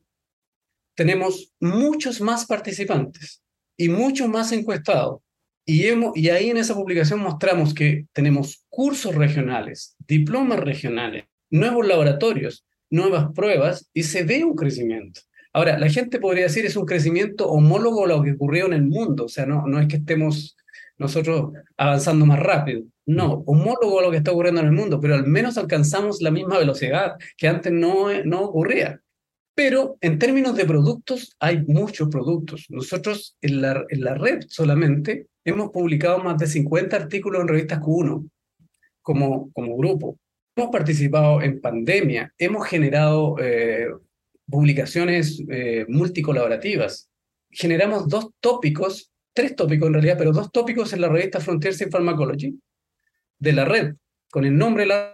tenemos 0.95 1.53
muchos 1.61 2.21
más 2.21 2.47
participantes 2.47 3.43
y 3.77 3.89
muchos 3.89 4.29
más 4.29 4.53
encuestados. 4.53 5.21
Y, 5.65 5.87
hemos, 5.87 6.17
y 6.17 6.31
ahí 6.31 6.51
en 6.51 6.57
esa 6.59 6.75
publicación 6.75 7.21
mostramos 7.21 7.75
que 7.75 8.07
tenemos 8.13 8.65
cursos 8.69 9.15
regionales, 9.15 9.97
diplomas 10.07 10.61
regionales, 10.61 11.25
nuevos 11.51 11.87
laboratorios, 11.87 12.65
nuevas 12.89 13.33
pruebas 13.35 13.91
y 13.93 14.05
se 14.05 14.23
ve 14.23 14.45
un 14.45 14.55
crecimiento. 14.55 15.23
Ahora, 15.53 15.79
la 15.79 15.89
gente 15.89 16.21
podría 16.21 16.45
decir 16.45 16.67
es 16.67 16.77
un 16.77 16.87
crecimiento 16.87 17.49
homólogo 17.49 18.05
a 18.05 18.09
lo 18.09 18.23
que 18.23 18.33
ocurrió 18.33 18.67
en 18.67 18.75
el 18.75 18.85
mundo, 18.85 19.25
o 19.25 19.29
sea, 19.29 19.47
no, 19.47 19.67
no 19.67 19.81
es 19.81 19.89
que 19.89 19.97
estemos 19.97 20.57
nosotros 20.99 21.53
avanzando 21.77 22.27
más 22.27 22.41
rápido, 22.41 22.83
no, 23.07 23.45
homólogo 23.47 24.01
a 24.01 24.03
lo 24.03 24.11
que 24.11 24.17
está 24.19 24.33
ocurriendo 24.33 24.61
en 24.61 24.67
el 24.67 24.73
mundo, 24.73 25.01
pero 25.01 25.15
al 25.15 25.27
menos 25.27 25.57
alcanzamos 25.59 26.21
la 26.23 26.31
misma 26.31 26.59
velocidad 26.59 27.17
que 27.37 27.49
antes 27.49 27.73
no, 27.73 28.09
no 28.25 28.43
ocurría. 28.43 29.01
Pero 29.55 29.97
en 30.01 30.19
términos 30.19 30.55
de 30.55 30.67
productos, 30.67 31.35
hay 31.39 31.65
muchos 31.65 32.09
productos. 32.09 32.67
Nosotros 32.69 33.39
en 33.41 33.63
la, 33.63 33.85
en 33.89 34.03
la 34.03 34.15
red 34.15 34.41
solamente 34.49 35.29
hemos 35.45 35.71
publicado 35.71 36.19
más 36.19 36.37
de 36.37 36.47
50 36.47 36.95
artículos 36.97 37.41
en 37.41 37.49
revistas 37.49 37.81
Q1 37.81 38.29
como, 39.01 39.51
como 39.53 39.77
grupo. 39.77 40.19
Hemos 40.57 40.71
participado 40.71 41.41
en 41.41 41.61
pandemia, 41.61 42.35
hemos 42.39 42.67
generado 42.67 43.37
eh, 43.39 43.89
publicaciones 44.51 45.43
eh, 45.49 45.87
multicolaborativas. 45.89 47.09
Generamos 47.51 48.09
dos 48.09 48.31
tópicos, 48.41 49.13
tres 49.37 49.55
tópicos 49.55 49.87
en 49.87 49.93
realidad, 49.93 50.17
pero 50.19 50.33
dos 50.33 50.51
tópicos 50.51 50.93
en 50.95 51.03
la 51.03 51.09
revista 51.09 51.41
Frontiers 51.41 51.81
in 51.83 51.91
Pharmacology 51.91 52.59
de 53.39 53.53
la 53.53 53.67
red, 53.67 53.95
con 54.31 54.47
el 54.47 54.57
nombre 54.57 54.85
de 54.85 54.89
la 54.89 55.13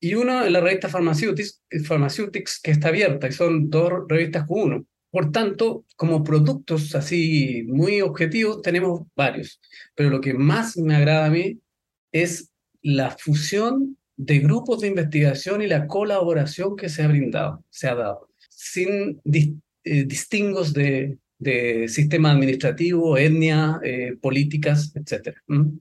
y 0.00 0.14
uno 0.14 0.44
en 0.44 0.52
la 0.52 0.60
revista 0.60 0.88
Pharmaceutics, 0.88 1.62
Pharmaceutics 1.86 2.60
que 2.60 2.72
está 2.72 2.88
abierta, 2.88 3.28
y 3.28 3.32
son 3.32 3.70
dos 3.70 3.92
revistas 4.08 4.46
con 4.46 4.60
uno. 4.60 4.86
Por 5.10 5.30
tanto, 5.30 5.84
como 5.94 6.24
productos 6.24 6.94
así 6.96 7.64
muy 7.68 8.00
objetivos, 8.00 8.62
tenemos 8.62 9.02
varios. 9.14 9.60
Pero 9.94 10.10
lo 10.10 10.20
que 10.20 10.34
más 10.34 10.76
me 10.76 10.96
agrada 10.96 11.26
a 11.26 11.30
mí 11.30 11.60
es 12.10 12.50
la 12.82 13.10
fusión 13.10 13.96
de 14.16 14.40
grupos 14.40 14.80
de 14.80 14.88
investigación 14.88 15.62
y 15.62 15.68
la 15.68 15.86
colaboración 15.86 16.74
que 16.74 16.88
se 16.88 17.02
ha 17.02 17.08
brindado, 17.08 17.64
se 17.70 17.88
ha 17.88 17.94
dado, 17.94 18.28
sin 18.48 19.20
eh, 19.24 20.04
distingos 20.04 20.72
de, 20.72 21.18
de, 21.42 21.88
sistema 21.88 22.30
administrativo, 22.30 23.16
etnia, 23.16 23.80
eh, 23.82 24.16
políticas, 24.20 24.92
etc. 24.94 25.36
¿Mm? 25.46 25.78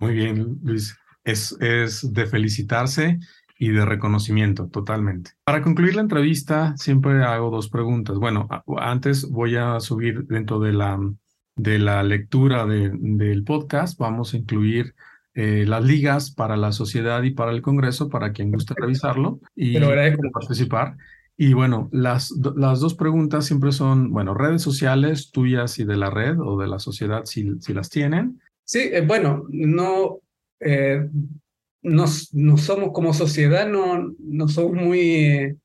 Muy 0.00 0.14
bien, 0.14 0.58
Luis. 0.62 0.96
Es, 1.24 1.56
es 1.60 2.12
de 2.12 2.26
felicitarse 2.26 3.20
y 3.62 3.68
de 3.68 3.84
reconocimiento, 3.84 4.66
totalmente. 4.66 5.30
Para 5.44 5.62
concluir 5.62 5.94
la 5.94 6.02
entrevista, 6.02 6.76
siempre 6.76 7.22
hago 7.22 7.50
dos 7.50 7.68
preguntas. 7.68 8.18
Bueno, 8.18 8.48
antes 8.78 9.28
voy 9.28 9.54
a 9.54 9.78
subir 9.78 10.26
dentro 10.26 10.58
de 10.58 10.72
la, 10.72 10.98
de 11.54 11.78
la 11.78 12.02
lectura 12.02 12.66
del 12.66 13.44
podcast, 13.44 13.96
vamos 13.98 14.34
a 14.34 14.38
incluir 14.38 14.96
eh, 15.34 15.64
las 15.66 15.84
ligas 15.84 16.30
para 16.30 16.56
la 16.56 16.72
sociedad 16.72 17.22
y 17.22 17.30
para 17.30 17.52
el 17.52 17.62
Congreso, 17.62 18.08
para 18.08 18.32
quien 18.32 18.50
guste 18.50 18.74
revisarlo 18.76 19.40
y 19.54 19.78
participar. 20.32 20.96
Y 21.44 21.54
bueno, 21.54 21.88
las, 21.90 22.32
las 22.54 22.78
dos 22.78 22.94
preguntas 22.94 23.46
siempre 23.46 23.72
son, 23.72 24.12
bueno, 24.12 24.32
redes 24.32 24.62
sociales 24.62 25.32
tuyas 25.32 25.80
y 25.80 25.84
de 25.84 25.96
la 25.96 26.08
red 26.08 26.38
o 26.38 26.56
de 26.56 26.68
la 26.68 26.78
sociedad, 26.78 27.24
si, 27.24 27.58
si 27.58 27.74
las 27.74 27.90
tienen. 27.90 28.40
Sí, 28.62 28.90
eh, 28.92 29.00
bueno, 29.00 29.44
no, 29.48 30.20
eh, 30.60 31.08
no, 31.82 32.06
somos 32.06 32.92
como 32.92 33.12
sociedad, 33.12 33.66
no, 33.66 34.14
no 34.20 34.46
somos 34.46 34.80
muy 34.84 35.58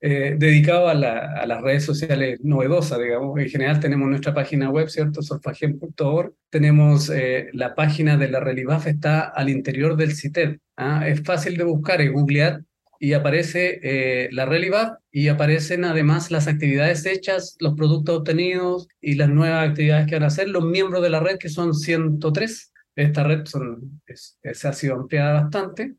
eh, 0.00 0.36
dedicados 0.38 0.88
a, 0.88 1.42
a, 1.42 1.46
las 1.46 1.60
redes 1.60 1.84
sociales 1.84 2.40
novedosas, 2.42 2.98
digamos. 2.98 3.38
En 3.38 3.50
general 3.50 3.78
tenemos 3.78 4.08
nuestra 4.08 4.32
página 4.32 4.70
web, 4.70 4.88
¿cierto? 4.88 5.20
Solfagen.org. 5.20 6.32
Tenemos 6.48 7.10
eh, 7.10 7.50
la 7.52 7.74
página 7.74 8.16
de 8.16 8.30
la 8.30 8.40
Relibaf, 8.40 8.86
está 8.86 9.20
al 9.20 9.50
interior 9.50 9.96
del 9.96 10.16
CITED. 10.16 10.56
¿ah? 10.78 11.06
Es 11.06 11.22
fácil 11.22 11.58
de 11.58 11.64
buscar, 11.64 12.00
es 12.00 12.10
googlear 12.10 12.62
y 13.00 13.14
aparece 13.14 13.80
eh, 13.82 14.28
la 14.30 14.46
Relibaf 14.46 14.98
y 15.10 15.26
aparecen 15.26 15.84
además 15.84 16.30
las 16.30 16.46
actividades 16.46 17.04
hechas, 17.06 17.56
los 17.58 17.74
productos 17.74 18.18
obtenidos 18.18 18.86
y 19.00 19.14
las 19.14 19.30
nuevas 19.30 19.68
actividades 19.68 20.06
que 20.06 20.14
van 20.14 20.24
a 20.24 20.28
hacer 20.28 20.48
los 20.48 20.64
miembros 20.64 21.02
de 21.02 21.10
la 21.10 21.18
red, 21.18 21.38
que 21.38 21.48
son 21.48 21.74
103 21.74 22.70
esta 22.96 23.22
red 23.24 23.46
son, 23.46 24.02
se 24.06 24.68
ha 24.68 24.72
sido 24.72 24.94
ampliada 24.94 25.42
bastante. 25.42 25.94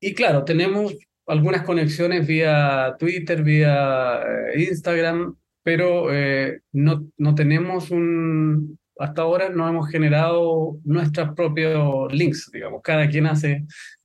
Y 0.00 0.14
claro, 0.14 0.44
tenemos 0.44 0.94
algunas 1.26 1.62
conexiones 1.62 2.26
vía 2.26 2.96
Twitter, 2.98 3.42
vía 3.42 4.20
eh, 4.22 4.62
Instagram, 4.68 5.36
pero 5.62 6.14
eh, 6.14 6.60
no, 6.72 7.08
no 7.16 7.34
tenemos 7.34 7.90
un, 7.90 8.78
hasta 8.98 9.22
ahora 9.22 9.48
no 9.48 9.68
hemos 9.68 9.88
generado 9.90 10.78
nuestros 10.84 11.34
propios 11.34 12.12
links, 12.12 12.50
digamos, 12.52 12.82
cada 12.82 13.08
quien 13.08 13.26
hace, 13.26 13.64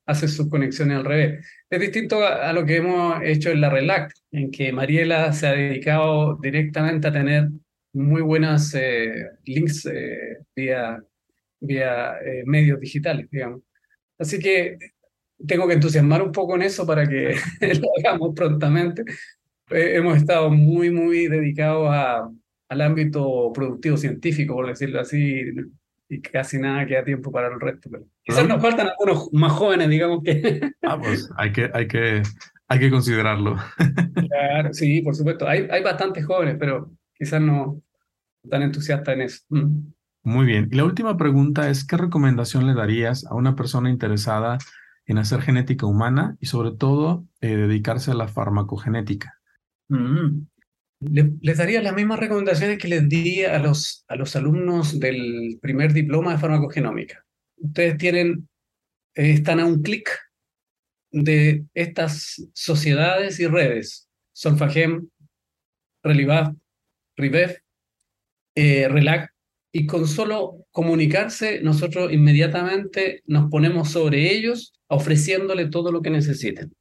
hace 0.09 0.27
sus 0.27 0.49
conexiones 0.49 0.97
al 0.97 1.05
revés. 1.05 1.47
Es 1.69 1.79
distinto 1.79 2.25
a, 2.25 2.51
lo 2.53 2.65
que 2.65 2.77
hemos 2.77 3.21
hecho 3.23 3.51
en 3.51 3.61
la 3.61 3.69
RELAC, 3.69 4.13
en 4.31 4.51
que 4.51 4.71
Mariela 4.71 5.31
se 5.33 5.47
ha 5.47 5.53
dedicado 5.53 6.37
directamente 6.41 7.07
a 7.07 7.13
tener 7.13 7.49
muy 7.93 8.21
buenas 8.21 8.73
eh, 8.75 9.11
links 9.45 9.89
vía 10.55 10.99
vía 11.59 12.13
eh, 12.25 12.43
medios 12.45 12.79
digitales, 12.79 13.27
digamos. 13.29 13.61
Así 14.17 14.39
que 14.39 14.77
tengo 15.47 15.67
que 15.67 15.75
entusiasmar 15.75 16.21
un 16.21 16.31
poco 16.31 16.55
en 16.55 16.63
eso 16.63 16.85
para 16.85 17.07
que 17.07 17.35
lo 17.81 17.89
hagamos 17.97 18.33
prontamente. 18.35 19.03
Eh, 19.69 19.95
hemos 19.95 20.17
estado 20.17 20.49
muy, 20.49 20.89
muy 20.89 21.27
dedicados 21.27 21.89
a, 21.91 22.29
al 22.69 22.81
ámbito 22.81 23.51
productivo 23.53 23.97
científico, 23.97 24.55
por 24.55 24.67
decirlo 24.67 24.99
así, 24.99 25.43
y 26.09 26.21
casi 26.21 26.57
nada 26.57 26.85
queda 26.87 27.03
tiempo 27.03 27.31
para 27.31 27.47
el 27.47 27.59
resto. 27.59 27.89
Pero 27.91 28.05
quizás 28.23 28.47
nos 28.47 28.61
faltan 28.61 28.87
algunos 28.87 29.29
más 29.31 29.51
jóvenes, 29.53 29.89
digamos 29.89 30.23
que... 30.23 30.71
ah, 30.81 30.99
pues 30.99 31.29
hay 31.37 31.51
que, 31.51 31.69
hay 31.73 31.87
que, 31.87 32.23
hay 32.67 32.79
que 32.79 32.89
considerarlo. 32.89 33.55
claro, 34.27 34.73
sí, 34.73 35.01
por 35.03 35.15
supuesto. 35.15 35.47
Hay, 35.47 35.67
hay 35.69 35.83
bastantes 35.83 36.25
jóvenes, 36.25 36.57
pero 36.59 36.91
quizás 37.13 37.39
no 37.39 37.81
tan 38.49 38.63
entusiastas 38.63 39.13
en 39.15 39.21
eso. 39.21 39.43
Mm. 39.49 39.93
Muy 40.23 40.45
bien. 40.45 40.67
Y 40.71 40.75
la 40.75 40.83
última 40.83 41.15
pregunta 41.15 41.69
es, 41.69 41.85
¿qué 41.85 41.95
recomendación 41.95 42.67
le 42.67 42.73
darías 42.73 43.25
a 43.25 43.35
una 43.35 43.55
persona 43.55 43.89
interesada 43.89 44.57
en 45.05 45.17
hacer 45.17 45.41
genética 45.41 45.85
humana 45.85 46.35
y 46.39 46.47
sobre 46.47 46.71
todo 46.71 47.25
eh, 47.41 47.55
dedicarse 47.55 48.11
a 48.11 48.15
la 48.15 48.27
farmacogenética? 48.27 49.39
Mm. 49.89 50.47
Les 50.99 51.57
daría 51.57 51.81
las 51.81 51.95
mismas 51.95 52.19
recomendaciones 52.19 52.77
que 52.77 52.87
les 52.87 53.07
di 53.07 53.43
a 53.43 53.59
los, 53.59 54.03
a 54.07 54.15
los 54.15 54.35
alumnos 54.35 54.99
del 54.99 55.57
primer 55.61 55.93
diploma 55.93 56.33
de 56.33 56.39
farmacogenómica. 56.39 57.25
Ustedes 57.57 57.97
tienen, 57.97 58.49
eh, 59.15 59.31
están 59.31 59.59
a 59.59 59.65
un 59.65 59.81
clic 59.81 60.09
de 61.11 61.65
estas 61.73 62.43
sociedades 62.53 63.39
y 63.39 63.47
redes, 63.47 64.09
Solfagem, 64.33 65.09
Relivav, 66.03 66.55
Rivev, 67.15 67.57
eh, 68.55 68.87
Relac, 68.87 69.33
y 69.71 69.85
con 69.85 70.07
solo 70.07 70.65
comunicarse, 70.71 71.61
nosotros 71.61 72.11
inmediatamente 72.11 73.21
nos 73.25 73.49
ponemos 73.49 73.91
sobre 73.91 74.31
ellos 74.31 74.73
ofreciéndole 74.87 75.69
todo 75.69 75.91
lo 75.91 76.01
que 76.01 76.09
necesiten. 76.09 76.73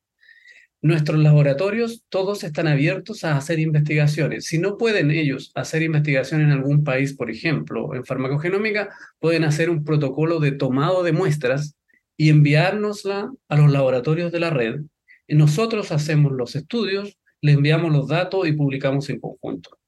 Nuestros 0.80 1.18
laboratorios 1.18 2.04
todos 2.08 2.44
están 2.44 2.68
abiertos 2.68 3.24
a 3.24 3.36
hacer 3.36 3.58
investigaciones. 3.58 4.46
Si 4.46 4.58
no 4.58 4.78
pueden 4.78 5.10
ellos 5.10 5.50
hacer 5.56 5.82
investigación 5.82 6.40
en 6.40 6.52
algún 6.52 6.84
país, 6.84 7.14
por 7.14 7.30
ejemplo, 7.30 7.96
en 7.96 8.04
farmacogenómica, 8.04 8.88
pueden 9.18 9.42
hacer 9.42 9.70
un 9.70 9.82
protocolo 9.82 10.38
de 10.38 10.52
tomado 10.52 11.02
de 11.02 11.10
muestras 11.10 11.76
y 12.16 12.30
enviárnosla 12.30 13.32
a 13.48 13.56
los 13.56 13.72
laboratorios 13.72 14.30
de 14.30 14.38
la 14.38 14.50
red. 14.50 14.82
Y 15.26 15.34
nosotros 15.34 15.90
hacemos 15.90 16.30
los 16.32 16.54
estudios, 16.54 17.18
le 17.40 17.52
enviamos 17.52 17.92
los 17.92 18.06
datos 18.06 18.46
y 18.46 18.52
publicamos 18.52 19.10
en 19.10 19.18
conjunto, 19.18 19.78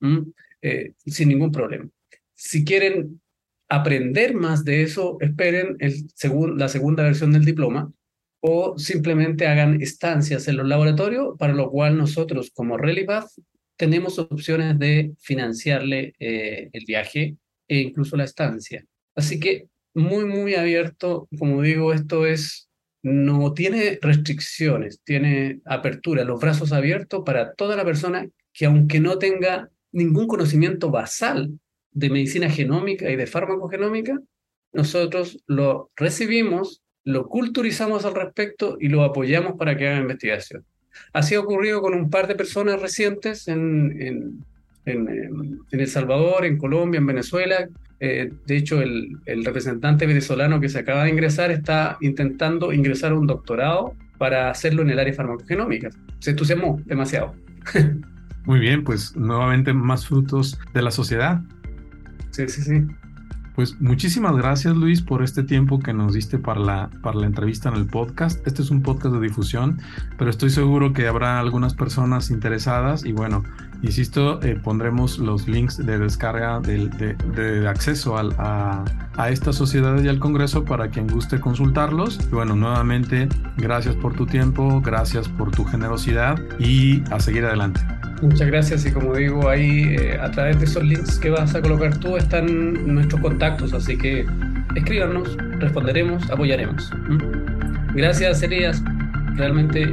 eh, 0.60 0.94
sin 1.06 1.28
ningún 1.28 1.52
problema. 1.52 1.88
Si 2.34 2.64
quieren 2.64 3.20
aprender 3.68 4.34
más 4.34 4.64
de 4.64 4.82
eso, 4.82 5.18
esperen 5.20 5.78
la 6.56 6.68
segunda 6.68 7.04
versión 7.04 7.32
del 7.32 7.44
diploma 7.44 7.92
o 8.40 8.78
simplemente 8.78 9.46
hagan 9.46 9.80
estancias 9.80 10.48
en 10.48 10.56
los 10.56 10.66
laboratorios, 10.66 11.36
para 11.38 11.52
lo 11.52 11.70
cual 11.70 11.96
nosotros 11.96 12.50
como 12.52 12.76
Relipath 12.76 13.30
tenemos 13.76 14.18
opciones 14.18 14.78
de 14.78 15.12
financiarle 15.20 16.14
eh, 16.18 16.68
el 16.72 16.84
viaje 16.86 17.36
e 17.68 17.78
incluso 17.78 18.16
la 18.16 18.24
estancia. 18.24 18.84
Así 19.14 19.40
que 19.40 19.68
muy, 19.94 20.24
muy 20.24 20.54
abierto, 20.54 21.28
como 21.38 21.62
digo, 21.62 21.92
esto 21.92 22.26
es, 22.26 22.68
no 23.02 23.54
tiene 23.54 23.98
restricciones, 24.00 25.00
tiene 25.02 25.60
apertura, 25.64 26.24
los 26.24 26.40
brazos 26.40 26.72
abiertos 26.72 27.22
para 27.24 27.54
toda 27.54 27.76
la 27.76 27.84
persona 27.84 28.28
que 28.52 28.66
aunque 28.66 29.00
no 29.00 29.18
tenga 29.18 29.70
ningún 29.92 30.26
conocimiento 30.26 30.90
basal 30.90 31.58
de 31.92 32.10
medicina 32.10 32.50
genómica 32.50 33.10
y 33.10 33.16
de 33.16 33.26
farmacogenómica, 33.26 34.20
nosotros 34.72 35.42
lo 35.46 35.90
recibimos, 35.96 36.82
lo 37.04 37.28
culturizamos 37.28 38.04
al 38.04 38.14
respecto 38.14 38.76
y 38.80 38.88
lo 38.88 39.02
apoyamos 39.02 39.54
para 39.58 39.76
que 39.76 39.88
haga 39.88 39.98
investigación. 39.98 40.64
Así 41.12 41.34
ha 41.34 41.40
ocurrido 41.40 41.80
con 41.80 41.94
un 41.94 42.10
par 42.10 42.26
de 42.26 42.34
personas 42.34 42.80
recientes 42.80 43.48
en, 43.48 43.96
en, 44.00 44.44
en, 44.84 45.60
El 45.70 45.86
Salvador, 45.86 46.44
en 46.44 46.58
Colombia, 46.58 46.98
en 46.98 47.06
Venezuela. 47.06 47.68
Eh, 48.00 48.32
de 48.46 48.56
hecho, 48.56 48.80
el, 48.80 49.18
el, 49.26 49.44
representante 49.44 50.06
venezolano 50.06 50.60
que 50.60 50.68
se 50.68 50.78
acaba 50.78 51.04
de 51.04 51.10
ingresar 51.10 51.50
está 51.50 51.98
intentando 52.00 52.72
ingresar 52.72 53.12
a 53.12 53.14
un 53.14 53.26
doctorado 53.26 53.94
para 54.18 54.50
hacerlo 54.50 54.82
en 54.82 54.90
el 54.90 54.98
área 54.98 55.14
farmacogenómica. 55.14 55.90
Se 56.18 56.30
entusiasmó 56.30 56.80
demasiado. 56.84 57.34
Muy 58.44 58.58
bien, 58.58 58.84
pues 58.84 59.14
nuevamente 59.16 59.72
más 59.72 60.06
frutos 60.06 60.58
de 60.72 60.82
la 60.82 60.90
sociedad. 60.90 61.42
Sí, 62.30 62.48
sí, 62.48 62.62
sí. 62.62 62.86
Pues 63.60 63.78
muchísimas 63.78 64.34
gracias 64.38 64.74
Luis 64.74 65.02
por 65.02 65.22
este 65.22 65.42
tiempo 65.42 65.80
que 65.80 65.92
nos 65.92 66.14
diste 66.14 66.38
para 66.38 66.60
la, 66.60 66.90
para 67.02 67.18
la 67.18 67.26
entrevista 67.26 67.68
en 67.68 67.74
el 67.74 67.84
podcast. 67.84 68.40
Este 68.46 68.62
es 68.62 68.70
un 68.70 68.80
podcast 68.80 69.14
de 69.14 69.20
difusión, 69.20 69.82
pero 70.16 70.30
estoy 70.30 70.48
seguro 70.48 70.94
que 70.94 71.06
habrá 71.06 71.38
algunas 71.38 71.74
personas 71.74 72.30
interesadas 72.30 73.04
y 73.04 73.12
bueno, 73.12 73.44
Insisto, 73.82 74.42
eh, 74.42 74.58
pondremos 74.62 75.18
los 75.18 75.48
links 75.48 75.78
de 75.84 75.98
descarga 75.98 76.60
de, 76.60 77.66
acceso 77.66 78.16
a, 78.18 78.84
a, 79.16 79.30
esta 79.30 79.52
sociedad 79.52 80.00
y 80.02 80.08
al 80.08 80.18
Congreso 80.18 80.64
para 80.64 80.88
quien 80.88 81.06
guste 81.06 81.40
consultarlos. 81.40 82.18
Y 82.30 82.34
bueno, 82.34 82.54
nuevamente, 82.56 83.28
gracias 83.56 83.94
por 83.96 84.14
tu 84.14 84.26
tiempo, 84.26 84.82
gracias 84.82 85.28
por 85.28 85.50
tu 85.50 85.64
generosidad 85.64 86.38
y 86.58 87.02
a 87.10 87.20
seguir 87.20 87.44
adelante. 87.46 87.80
Muchas 88.20 88.48
gracias 88.48 88.84
y 88.84 88.92
como 88.92 89.14
digo, 89.14 89.48
ahí 89.48 89.96
eh, 89.98 90.18
a 90.20 90.30
través 90.30 90.58
de 90.58 90.66
esos 90.66 90.84
links 90.84 91.18
que 91.18 91.30
vas 91.30 91.54
a 91.54 91.62
colocar 91.62 91.96
tú 91.96 92.18
están 92.18 92.94
nuestros 92.94 93.22
contactos, 93.22 93.72
así 93.72 93.96
que 93.96 94.26
escríbanos, 94.76 95.38
responderemos, 95.58 96.30
apoyaremos. 96.30 96.90
¿Mm? 97.08 97.94
Gracias, 97.94 98.42
Elías. 98.42 98.82
Realmente 99.36 99.86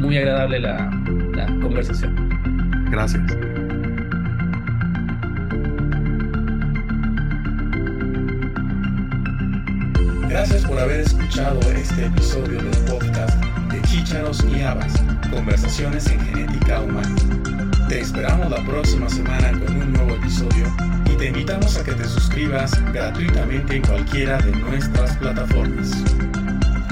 muy 0.00 0.16
agradable 0.18 0.58
la, 0.58 0.90
la 1.36 1.46
conversación. 1.60 2.31
Gracias. 2.92 3.22
Gracias 10.28 10.64
por 10.66 10.78
haber 10.78 11.00
escuchado 11.00 11.58
este 11.74 12.04
episodio 12.04 12.62
del 12.62 12.84
podcast 12.84 13.42
de 13.72 13.80
Chícharos 13.82 14.44
y 14.44 14.60
Habas, 14.60 14.92
Conversaciones 15.30 16.06
en 16.08 16.20
Genética 16.20 16.82
Humana. 16.82 17.16
Te 17.88 18.00
esperamos 18.00 18.50
la 18.50 18.62
próxima 18.66 19.08
semana 19.08 19.52
con 19.52 19.74
un 19.74 19.92
nuevo 19.94 20.14
episodio 20.16 20.66
y 21.06 21.16
te 21.16 21.28
invitamos 21.28 21.78
a 21.78 21.84
que 21.84 21.92
te 21.92 22.04
suscribas 22.04 22.72
gratuitamente 22.92 23.76
en 23.76 23.82
cualquiera 23.82 24.36
de 24.36 24.52
nuestras 24.52 25.16
plataformas. 25.16 25.90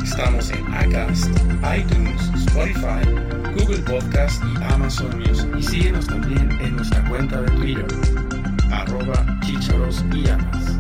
Estamos 0.03 0.51
en 0.51 0.67
Acast, 0.73 1.29
iTunes, 1.77 2.23
Spotify, 2.47 3.30
Google 3.57 3.83
Podcast 3.83 4.43
y 4.45 4.63
Amazon 4.73 5.19
Music. 5.19 5.49
Y 5.57 5.63
síguenos 5.63 6.07
también 6.07 6.51
en 6.61 6.77
nuestra 6.77 7.05
cuenta 7.09 7.41
de 7.41 7.51
Twitter, 7.53 7.87
arroba 8.71 9.39
chicharos 9.43 10.05
y 10.15 10.29
amas. 10.29 10.80